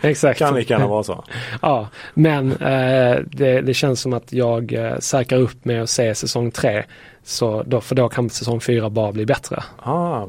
Exakt. 0.00 0.38
Kan 0.38 0.54
lika 0.54 0.74
gärna 0.74 0.86
vara 0.86 1.02
så. 1.02 1.24
Ja, 1.62 1.88
men 2.14 2.52
eh, 2.52 3.18
det, 3.26 3.60
det 3.60 3.74
känns 3.74 4.00
som 4.00 4.12
att 4.12 4.32
jag 4.32 4.72
eh, 4.72 4.98
säkrar 4.98 5.38
upp 5.38 5.64
med 5.64 5.82
att 5.82 5.90
se 5.90 6.14
säsong 6.14 6.50
3. 6.50 6.84
Så 7.22 7.62
då, 7.62 7.80
för 7.80 7.94
då 7.94 8.08
kan 8.08 8.30
säsong 8.30 8.60
4 8.60 8.90
bara 8.90 9.12
bli 9.12 9.26
bättre. 9.26 9.62
Ah, 9.82 10.26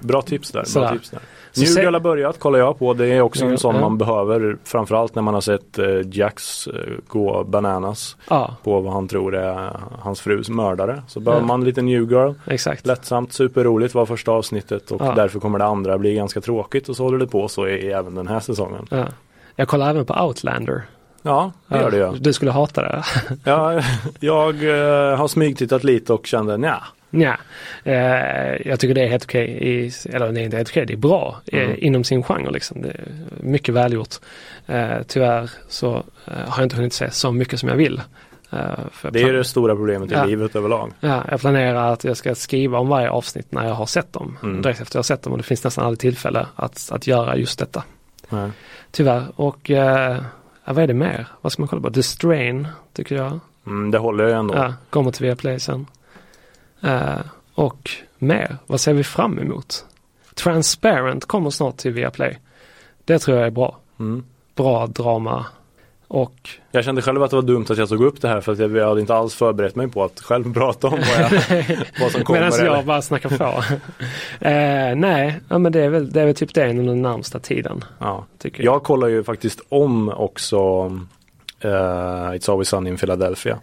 bra 0.00 0.22
tips 0.22 0.50
där. 0.52 0.64
Sådär. 0.64 0.86
Bra 0.86 0.96
tips 0.96 1.10
där. 1.10 1.20
Så 1.52 1.60
New 1.60 1.68
se- 1.68 1.82
Girl 1.82 1.92
har 1.92 2.00
börjat, 2.00 2.38
kollar 2.38 2.58
jag 2.58 2.78
på. 2.78 2.94
Det 2.94 3.06
är 3.06 3.20
också 3.20 3.44
en 3.44 3.58
sån 3.58 3.80
man 3.80 3.98
behöver. 3.98 4.56
Framförallt 4.64 5.14
när 5.14 5.22
man 5.22 5.34
har 5.34 5.40
sett 5.40 5.78
eh, 5.78 5.86
Jax 6.12 6.66
eh, 6.66 6.72
gå 7.06 7.44
bananas 7.44 8.16
Ja, 8.30 8.56
på 8.64 8.80
vad 8.80 8.92
han 8.92 9.08
tror 9.08 9.36
är 9.36 9.70
hans 10.02 10.20
frus 10.20 10.48
mördare. 10.48 11.02
Så 11.08 11.20
behöver 11.20 11.46
man 11.46 11.64
lite 11.64 11.82
New 11.82 12.10
Girl. 12.12 12.32
exakt. 12.46 12.86
Lättsamt, 12.86 13.32
superroligt 13.32 13.94
var 13.94 14.06
första 14.06 14.32
avsnittet 14.32 14.90
och 14.90 15.00
Ja. 15.04 15.12
därför 15.16 15.40
kommer 15.40 15.58
det 15.58 15.64
andra 15.64 15.98
bli 15.98 16.14
ganska 16.14 16.40
tråkigt 16.40 16.88
och 16.88 16.96
så 16.96 17.02
håller 17.04 17.18
det 17.18 17.26
på 17.26 17.48
så 17.48 17.66
i, 17.68 17.72
i 17.86 17.92
även 17.92 18.14
den 18.14 18.28
här 18.28 18.40
säsongen. 18.40 18.86
Ja. 18.90 19.04
Jag 19.56 19.68
kollar 19.68 19.90
även 19.90 20.04
på 20.04 20.14
Outlander. 20.26 20.82
Ja, 21.22 21.52
det 21.68 21.76
gör 21.80 21.90
det 21.90 21.96
ju. 21.96 22.12
Du 22.18 22.32
skulle 22.32 22.50
hata 22.50 22.82
det. 22.82 23.02
Ja, 23.44 23.82
jag 24.20 24.54
eh, 24.54 25.16
har 25.16 25.28
smygtittat 25.28 25.84
lite 25.84 26.12
och 26.12 26.26
kände 26.26 26.56
nja. 26.56 26.82
Nja, 27.10 27.38
eh, 27.84 28.68
jag 28.68 28.80
tycker 28.80 28.94
det 28.94 29.02
är 29.02 29.08
helt 29.08 29.24
okej, 29.24 29.44
i, 29.48 29.92
eller 30.12 30.32
det 30.32 30.40
är 30.40 30.44
inte 30.44 30.56
helt 30.56 30.68
okej, 30.70 30.86
det 30.86 30.92
är 30.92 30.96
bra 30.96 31.40
eh, 31.46 31.62
Mm. 31.64 31.76
inom 31.78 32.04
sin 32.04 32.22
genre 32.22 32.50
liksom. 32.50 32.82
Det 32.82 32.88
är 32.88 33.04
mycket 33.40 33.74
välgjort. 33.74 34.14
Eh, 34.66 34.96
tyvärr 35.06 35.50
så 35.68 35.96
eh, 36.26 36.32
har 36.48 36.56
jag 36.58 36.62
inte 36.64 36.76
hunnit 36.76 36.92
se 36.92 37.10
så 37.10 37.32
mycket 37.32 37.60
som 37.60 37.68
jag 37.68 37.76
vill. 37.76 38.00
Eh, 38.52 38.58
jag 39.02 39.12
Det 39.12 39.18
är 39.20 39.24
plan- 39.24 39.34
det 39.34 39.44
stora 39.44 39.74
problemet 39.76 40.10
i 40.12 40.14
Ja. 40.14 40.24
livet 40.24 40.56
överlag. 40.56 40.92
Ja, 41.00 41.24
jag 41.30 41.40
planerar 41.40 41.92
att 41.92 42.04
jag 42.04 42.16
ska 42.16 42.34
skriva 42.34 42.78
om 42.78 42.88
varje 42.88 43.10
avsnitt 43.10 43.52
när 43.52 43.66
jag 43.66 43.74
har 43.74 43.86
sett 43.86 44.12
dem. 44.12 44.38
Mm. 44.42 44.62
Direkt 44.62 44.80
efter 44.80 44.96
jag 44.96 44.98
har 44.98 45.04
sett 45.04 45.22
dem 45.22 45.32
och 45.32 45.38
det 45.38 45.44
finns 45.44 45.64
nästan 45.64 45.84
aldrig 45.84 45.98
tillfälle 45.98 46.46
att, 46.56 46.88
att 46.92 47.06
göra 47.06 47.36
just 47.36 47.58
detta. 47.58 47.84
Nej. 48.28 48.50
Tyvärr. 48.90 49.24
Och 49.36 49.70
eh, 49.70 50.16
ja, 50.64 50.72
vad 50.72 50.78
är 50.78 50.86
det 50.86 50.94
mer? 50.94 51.26
Vad 51.40 51.52
ska 51.52 51.62
man 51.62 51.68
kolla 51.68 51.82
på? 51.82 51.90
The 51.90 52.02
Strain 52.02 52.68
tycker 52.92 53.16
jag. 53.16 53.40
Mm, 53.66 53.90
det 53.90 53.98
håller 53.98 54.24
jag 54.28 54.38
ändå. 54.38 54.54
Ja, 54.54 54.74
kommer 54.90 55.10
till 55.10 55.26
Viaplay 55.26 55.60
sen. 55.60 55.86
Eh, 56.82 57.18
och 57.54 57.90
mer, 58.18 58.56
vad 58.66 58.80
ser 58.80 58.92
vi 58.92 59.04
fram 59.04 59.38
emot? 59.38 59.84
Transparent 60.34 61.24
kommer 61.24 61.50
snart 61.50 61.76
till 61.76 61.92
Viaplay. 61.92 62.38
Det 63.04 63.18
tror 63.18 63.36
jag 63.38 63.46
är 63.46 63.50
bra. 63.50 63.76
Mm. 64.00 64.24
Bra 64.54 64.86
drama. 64.86 65.46
Och 66.08 66.34
Jag 66.70 66.84
kände 66.84 67.02
själv 67.02 67.22
att 67.22 67.30
det 67.30 67.36
var 67.36 67.42
dumt 67.42 67.66
att 67.70 67.78
jag 67.78 67.88
tog 67.88 68.04
upp 68.04 68.20
det 68.20 68.28
här 68.28 68.40
för 68.40 68.52
att 68.52 68.58
jag, 68.58 68.88
hade 68.88 69.00
inte 69.00 69.14
alls 69.14 69.34
förberett 69.34 69.76
mig 69.76 69.88
på 69.88 70.04
att 70.04 70.20
själv 70.20 70.52
prata 70.54 70.86
om 70.86 70.92
vad, 70.92 71.20
jag, 71.20 71.76
vad 72.00 72.12
som 72.12 72.24
kommer. 72.24 72.40
medan 72.40 72.52
eller- 72.60 72.64
jag 72.74 72.84
bara 72.86 73.02
snackar 73.02 73.28
på. 73.38 73.44
eh, 74.46 74.96
nej, 74.96 75.40
ja, 75.48 75.58
men 75.58 75.72
det 75.72 75.80
är, 75.84 75.88
väl, 75.88 76.10
det 76.12 76.20
är 76.20 76.26
väl 76.26 76.34
typ 76.34 76.54
det 76.54 76.70
inom 76.70 76.86
den 76.86 77.02
närmsta 77.02 77.38
tiden. 77.38 77.84
ja. 77.98 78.24
Tycker 78.38 78.64
jag. 78.64 78.74
Jag 78.74 78.82
kollar 78.82 79.08
ju 79.08 79.24
faktiskt 79.24 79.60
om 79.68 80.08
också 80.08 80.56
eh, 81.60 81.68
It's 81.70 82.50
Always 82.50 82.68
Sunny 82.68 82.90
in 82.90 82.96
Philadelphia. 82.96 83.58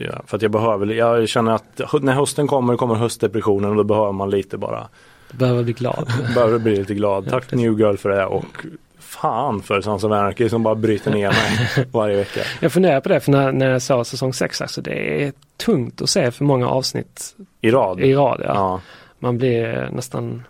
Det 0.00 0.06
gör 0.06 0.12
jag. 0.12 0.22
För 0.28 0.36
att 0.36 0.42
jag 0.42 0.50
behöver, 0.50 0.86
jag 0.86 1.28
känner 1.28 1.52
att 1.52 1.80
när 2.02 2.12
hösten 2.12 2.46
kommer 2.46 2.76
kommer 2.76 2.94
höstdepressionen 2.94 3.70
och 3.70 3.76
då 3.76 3.84
behöver 3.84 4.12
man 4.12 4.30
lite 4.30 4.58
bara, 4.58 4.88
Du 5.30 5.36
behöver 5.36 5.62
bli 5.62 5.72
glad. 5.72 6.12
behöver 6.34 6.58
bli 6.58 6.76
lite 6.76 6.94
glad. 6.94 7.24
Ja, 7.26 7.30
Tack 7.30 7.42
precis. 7.42 7.58
New 7.58 7.80
Girl 7.80 7.96
för 7.96 8.08
det 8.08 8.26
och 8.26 8.66
fan 8.98 9.62
för 9.62 9.80
Sons 9.80 10.04
of 10.04 10.12
Anarchy 10.12 10.48
som 10.48 10.62
bara 10.62 10.74
bryter 10.74 11.10
ner 11.10 11.28
mig 11.28 11.86
varje 11.92 12.16
vecka. 12.16 12.40
jag 12.60 12.72
funderar 12.72 13.00
på 13.00 13.08
det 13.08 13.20
för 13.20 13.32
när, 13.32 13.52
när 13.52 13.70
jag 13.70 13.82
såg 13.82 14.06
säsong 14.06 14.32
6 14.32 14.60
alltså 14.60 14.80
det 14.82 15.24
är 15.24 15.32
tungt 15.56 16.02
att 16.02 16.10
se 16.10 16.30
för 16.30 16.44
många 16.44 16.68
avsnitt 16.68 17.36
I 17.60 17.70
rad. 17.70 18.00
i 18.00 18.14
rad. 18.14 18.40
Ja. 18.44 18.52
Ja. 18.54 18.80
Man 19.18 19.38
blir 19.38 19.90
nästan, 19.92 20.42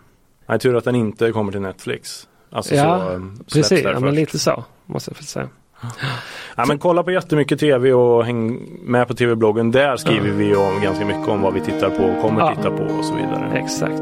Nej, 0.45 0.59
tur 0.59 0.75
att 0.75 0.83
den 0.83 0.95
inte 0.95 1.31
kommer 1.31 1.51
till 1.51 1.61
Netflix. 1.61 2.27
Alltså 2.49 2.75
Ja, 2.75 2.99
så, 2.99 3.51
släpps 3.51 3.69
precis, 3.69 3.83
ja, 3.83 3.99
men 3.99 4.15
lite 4.15 4.39
så 4.39 4.63
måste 4.85 5.11
jag 5.17 5.23
säga. 5.23 5.49
Ja, 6.55 6.65
men 6.67 6.79
kolla 6.79 7.03
på 7.03 7.11
jättemycket 7.11 7.59
tv 7.59 7.93
och 7.93 8.25
häng 8.25 8.59
med 8.81 9.07
på 9.07 9.13
tv-bloggen. 9.13 9.71
Där 9.71 9.97
skriver 9.97 10.29
vi 10.31 10.55
om 10.55 10.81
ganska 10.81 11.05
mycket 11.05 11.27
om 11.27 11.41
vad 11.41 11.53
vi 11.53 11.59
tittar 11.61 11.89
på 11.89 12.03
och 12.03 12.21
kommer 12.21 12.39
Ja. 12.41 12.55
titta 12.55 12.71
på 12.71 12.83
och 12.83 13.05
så 13.05 13.13
vidare. 13.15 13.51
Exakt. 13.55 14.01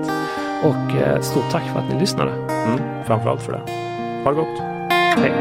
Och 0.63 0.95
eh, 1.07 1.21
stort 1.21 1.49
tack 1.51 1.63
för 1.73 1.79
att 1.79 1.93
ni 1.93 1.99
lyssnade. 1.99 2.31
Mm, 2.31 2.79
framförallt 3.07 3.41
för 3.41 3.51
det. 3.51 3.61
Ha 4.23 4.31
det 4.31 4.37
gott. 4.37 4.59
Hej. 4.91 5.31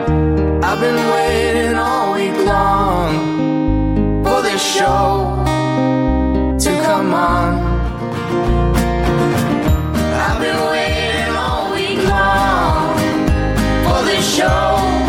I've 0.62 0.80
been 0.80 0.96
waiting 1.10 1.74
all 1.76 2.14
week 2.14 2.46
long 2.46 3.14
for 4.24 4.42
this 4.42 4.78
show 4.78 5.44
to 6.58 6.70
come 6.86 7.14
on. 7.14 7.58
I've 10.14 10.40
been 10.40 10.60
waiting 10.70 11.36
all 11.36 11.74
week 11.74 11.98
long 12.08 12.98
for 13.84 14.06
this 14.06 14.36
show 14.36 15.07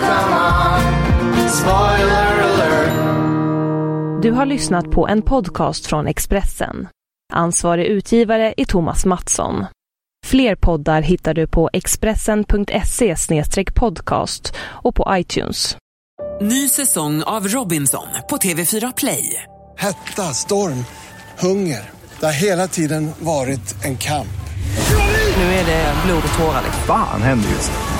come 0.00 0.34
on. 0.34 1.48
Spoiler 1.48 2.40
alert. 2.40 4.22
Du 4.22 4.30
har 4.30 4.46
lyssnat 4.46 4.90
på 4.90 5.08
en 5.08 5.22
podcast 5.22 5.86
från 5.86 6.06
Expressen. 6.06 6.88
Ansvarig 7.32 7.84
utgivare 7.84 8.54
är 8.56 8.64
Thomas 8.64 9.04
Mattsson. 9.04 9.66
Fler 10.26 10.54
poddar 10.54 11.02
hittar 11.02 11.34
du 11.34 11.46
på 11.46 11.70
expressen.se 11.72 13.14
podcast 13.74 14.54
och 14.58 14.94
på 14.94 15.06
iTunes. 15.10 15.76
Ny 16.40 16.68
säsong 16.68 17.22
av 17.22 17.48
Robinson 17.48 18.06
på 18.30 18.36
TV4 18.36 18.92
Play. 18.96 19.42
Hetta, 19.78 20.22
storm, 20.22 20.84
hunger. 21.38 21.90
Det 22.20 22.26
har 22.26 22.32
hela 22.32 22.68
tiden 22.68 23.10
varit 23.18 23.84
en 23.84 23.96
kamp. 23.96 24.40
Nu 25.36 25.42
är 25.42 25.66
det 25.66 25.94
blod 26.06 26.22
och 26.32 26.38
tårar. 26.38 26.62
Fan 26.86 27.22
händer 27.22 27.48
just 27.48 27.72
nu. 27.72 27.99